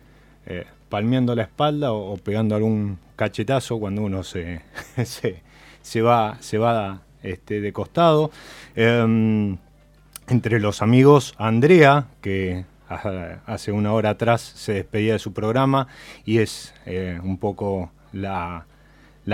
Eh, 0.45 0.65
palmeando 0.89 1.35
la 1.35 1.43
espalda 1.43 1.91
o, 1.91 2.17
pegando 2.17 2.55
algún 2.55 2.97
cachetazo 3.15 3.79
cuando 3.79 4.01
uno 4.01 4.23
se, 4.23 4.61
se, 5.03 6.01
va, 6.01 6.37
se 6.39 6.57
va 6.57 7.01
este, 7.23 7.61
de 7.61 7.73
costado. 7.73 8.31
Em, 8.75 9.57
entre 10.27 10.59
los 10.59 10.81
amigos, 10.81 11.35
Andrea, 11.37 12.07
que 12.21 12.65
hace 13.45 13.71
una 13.71 13.93
hora 13.93 14.11
atrás 14.11 14.41
se 14.41 14.73
despedía 14.73 15.13
de 15.13 15.19
su 15.19 15.33
programa 15.33 15.87
y 16.25 16.39
es 16.39 16.73
eh, 16.85 17.19
un 17.21 17.37
poco 17.37 17.91
la, 18.13 18.65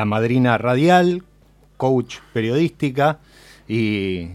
madrina 0.06 0.58
radial, 0.58 1.24
coach 1.78 2.18
periodística 2.34 3.20
y, 3.68 4.32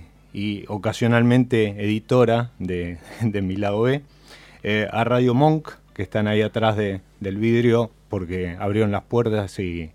ocasionalmente 0.69 1.83
editora 1.83 2.53
de, 2.59 2.99
de 3.21 3.41
B. 3.41 4.03
Eh, 4.63 4.89
a 4.91 5.05
Radio 5.05 5.35
Monk, 5.35 5.71
que 5.95 6.03
están 6.03 6.29
ahí 6.29 6.43
atrás 6.43 6.77
de, 6.77 7.01
del 7.21 7.37
vidrio 7.39 7.91
porque 8.09 8.57
abrieron 8.59 8.91
las 8.91 9.03
puertas 9.03 9.59
y, 9.59 9.93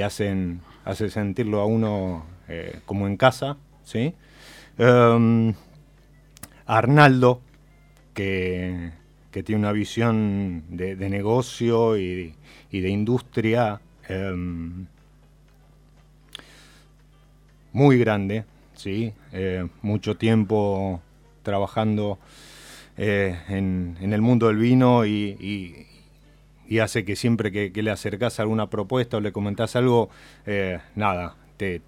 hacen, 0.00 0.60
hace 0.84 1.10
sentirlo 1.10 1.60
a 1.60 1.66
uno 1.66 2.24
eh, 2.48 2.80
como 2.86 3.06
en 3.06 3.16
casa. 3.16 3.56
¿sí? 3.84 4.14
Em, 4.78 5.54
Arnaldo, 6.66 7.40
que, 8.14 8.92
tiene 9.30 9.56
una 9.58 9.72
visión 9.72 10.64
de, 10.68 10.96
negocio 11.10 11.98
y, 11.98 12.34
de 12.70 12.88
industria 12.88 13.80
em, 14.08 14.86
muy 17.74 17.98
grande, 17.98 18.44
¿sí? 18.74 19.12
Eh, 19.32 19.66
mucho 19.82 20.16
tiempo 20.16 21.02
trabajando 21.42 22.18
eh, 22.96 23.36
en, 23.48 23.96
el 24.00 24.20
mundo 24.22 24.46
del 24.46 24.58
vino 24.58 25.04
y, 25.04 25.86
hace 26.80 27.04
que 27.04 27.16
siempre 27.16 27.52
que, 27.52 27.82
le 27.82 27.90
acercás 27.90 28.40
alguna 28.40 28.70
propuesta 28.70 29.18
o 29.18 29.20
le 29.20 29.32
comentás 29.32 29.76
algo, 29.76 30.08
eh, 30.46 30.78
nada, 30.94 31.36
te, 31.56 31.80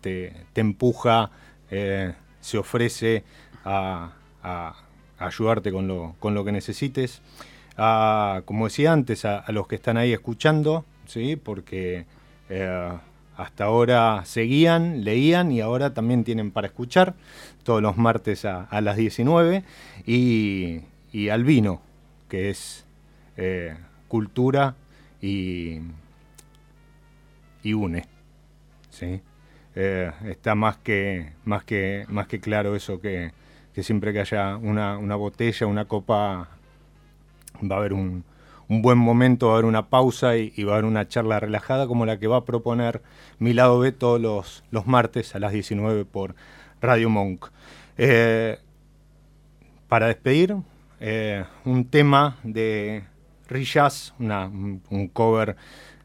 empuja, 0.55 1.31
se 1.69 2.59
ofrece 2.59 3.25
a, 3.65 4.13
ayudarte 5.19 5.73
con 5.73 5.89
lo, 5.89 6.15
con 6.19 6.35
lo 6.35 6.45
que 6.45 6.53
necesites. 6.53 7.23
como 8.45 8.67
decía 8.67 8.93
antes, 8.93 9.25
a, 9.25 9.45
los 9.49 9.69
que 9.69 9.77
están 9.77 9.97
ahí 9.97 10.13
escuchando, 10.13 10.85
¿sí? 11.07 11.37
porque 11.37 12.05
hasta 13.37 13.65
ahora 13.65 14.23
seguían, 14.25 15.05
leían 15.05 15.53
y 15.53 15.61
ahora 15.61 15.93
también 15.93 16.25
tienen 16.25 16.51
para 16.51 16.69
escuchar 16.69 17.15
todos 17.65 17.83
los 17.83 17.97
martes 17.97 18.45
a, 18.45 18.69
las 18.81 18.97
19 18.97 19.63
y, 20.07 20.83
al 21.31 21.45
vino, 21.45 21.81
que 22.29 22.51
es 22.51 22.87
eh, 23.37 23.77
cultura 24.09 24.75
y, 25.21 25.81
y 27.63 27.73
une. 27.73 28.05
¿sí? 28.91 29.21
Eh, 29.75 30.11
está 30.25 30.55
más 30.55 30.79
que, 30.79 31.33
más, 31.45 31.65
que, 31.65 32.07
más 32.09 32.27
que 32.27 32.41
claro 32.41 32.75
eso 32.75 33.01
que, 33.01 33.33
siempre 33.75 34.15
que 34.15 34.21
haya 34.21 34.57
una, 34.57 34.97
una 34.97 35.17
botella, 35.17 35.67
una 35.67 35.85
copa, 35.85 36.49
va 37.63 37.77
a 37.77 37.79
haber 37.79 37.93
un, 37.93 38.25
un 38.69 38.83
buen 38.83 38.99
momento, 38.99 39.49
va 39.49 39.53
a 39.53 39.57
haber 39.57 39.67
una 39.67 39.89
pausa 39.89 40.37
y, 40.37 40.63
va 40.65 40.73
a 40.73 40.75
haber 40.77 40.87
una 40.87 41.09
charla 41.09 41.41
relajada 41.41 41.87
como 41.87 42.07
la 42.07 42.19
que 42.19 42.27
va 42.27 42.39
a 42.39 42.45
proponer 42.45 43.03
mi 43.39 43.53
lado 43.53 43.79
B 43.79 43.93
todos 43.93 44.21
los, 44.21 44.65
los 44.71 44.87
martes 44.87 45.35
a 45.35 45.39
las 45.39 45.53
19 45.53 46.05
por 46.05 46.35
Radio 46.81 47.09
Monk. 47.09 47.47
Eh, 47.97 48.59
para 49.89 50.09
despedir, 50.09 50.57
eh, 51.01 51.45
un 51.65 51.89
tema 51.89 52.39
de 52.43 53.05
Rijas, 53.49 54.15
un, 54.19 55.11
cover 55.13 55.57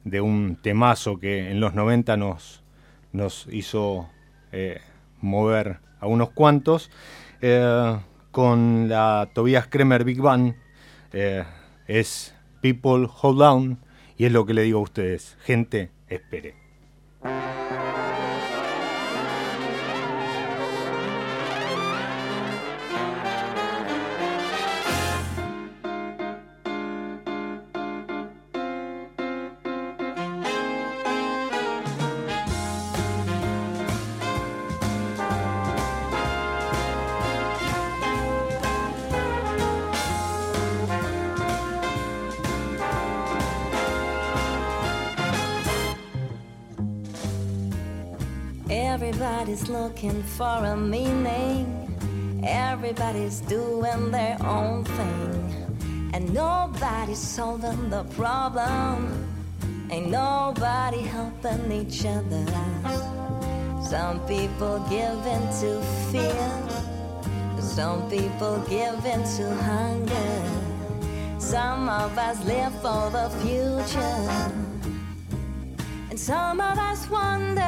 de 0.04 0.22
un 0.22 0.58
temazo 0.62 1.20
que 1.20 1.50
en 1.50 1.60
los 1.60 1.74
90 1.74 2.16
nos, 2.18 2.64
nos 3.12 3.48
hizo 3.52 4.08
eh, 4.52 4.82
mover 5.20 5.80
a 6.00 6.08
unos 6.08 6.30
cuantos, 6.32 6.92
con 8.32 8.88
la 8.88 9.30
Tobias 9.34 9.66
Kremer 9.66 10.04
Big 10.04 10.22
Band. 10.22 10.56
es 11.88 12.36
People 12.62 13.08
hold 13.22 13.42
on. 13.42 13.80
Y 14.18 14.26
es 14.26 14.32
lo 14.32 14.46
que 14.46 14.54
le 14.54 14.62
digo 14.64 14.80
a 14.80 14.84
ustedes. 14.84 15.38
Gente, 15.44 15.90
espere. 16.08 16.56
Everybody's 53.22 53.42
doing 53.42 54.10
their 54.10 54.38
own 54.44 54.84
thing, 54.84 56.10
and 56.12 56.34
nobody's 56.34 57.20
solving 57.20 57.92
the 57.92 58.04
problem. 58.16 59.28
Ain't 59.92 60.10
nobody 60.10 61.02
helping 61.02 61.72
each 61.72 62.04
other. 62.04 62.46
Some 63.84 64.22
people 64.26 64.80
give 64.90 65.22
in 65.36 65.44
to 65.62 65.84
fear, 66.10 66.50
some 67.60 68.10
people 68.10 68.58
give 68.68 69.06
in 69.06 69.22
to 69.38 69.56
hunger. 69.70 71.40
Some 71.40 71.90
of 71.90 72.18
us 72.18 72.44
live 72.44 72.74
for 72.82 73.12
the 73.12 73.30
future, 73.42 74.26
and 76.10 76.20
some 76.20 76.60
of 76.60 76.76
us 76.80 77.08
wonder 77.08 77.62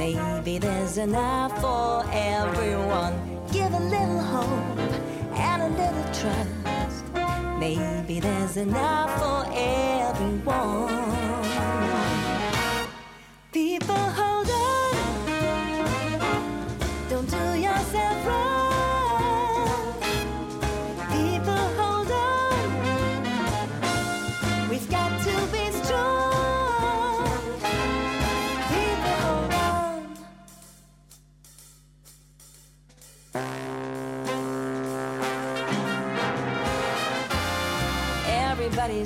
Maybe 0.00 0.56
there's 0.56 0.96
enough 0.96 1.60
for 1.60 2.02
everyone. 2.10 3.12
Give 3.52 3.70
a 3.70 3.78
little 3.78 4.20
hope 4.34 4.78
and 5.36 5.62
a 5.62 5.68
little 5.80 6.08
trust. 6.20 7.04
Maybe 7.58 8.18
there's 8.18 8.56
enough 8.56 9.10
for 9.20 9.44
everyone. 9.54 10.88
People 13.52 14.04
hold 14.20 14.50
on, 14.50 14.94
don't 17.10 17.28
do 17.28 17.60
yourself 17.60 18.26
wrong. 18.26 18.39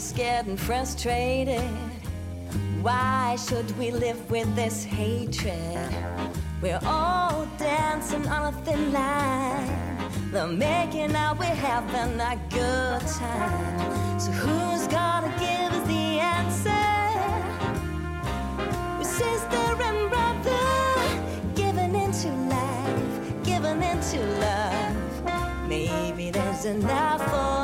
Everybody's 0.04 0.12
getting 0.12 0.56
frustrated. 0.56 1.70
Why 2.82 3.36
should 3.36 3.70
we 3.78 3.90
live 3.90 4.30
with 4.30 4.54
this 4.54 4.84
hatred? 4.84 5.88
We're 6.60 6.80
all 6.84 7.46
dancing 7.56 8.26
on 8.28 8.52
a 8.52 8.56
thin 8.64 8.92
line. 8.92 9.66
They're 10.30 10.46
making 10.46 11.16
out 11.16 11.38
we're 11.38 11.46
having 11.46 12.20
a 12.20 12.36
good 12.50 13.00
time. 13.08 14.20
So 14.20 14.30
who's 14.32 14.86
gonna 14.88 15.32
give 15.38 15.72
us 15.72 15.86
the 15.88 16.20
answer? 16.36 16.84
We're 18.98 19.04
sister 19.04 19.82
and 19.88 20.10
brother, 20.10 21.54
giving 21.54 21.94
into 21.94 22.30
life, 22.52 23.44
giving 23.44 23.82
into 23.82 24.20
love. 24.40 25.66
Maybe 25.66 26.30
there's 26.30 26.66
enough 26.66 27.22
for 27.30 27.63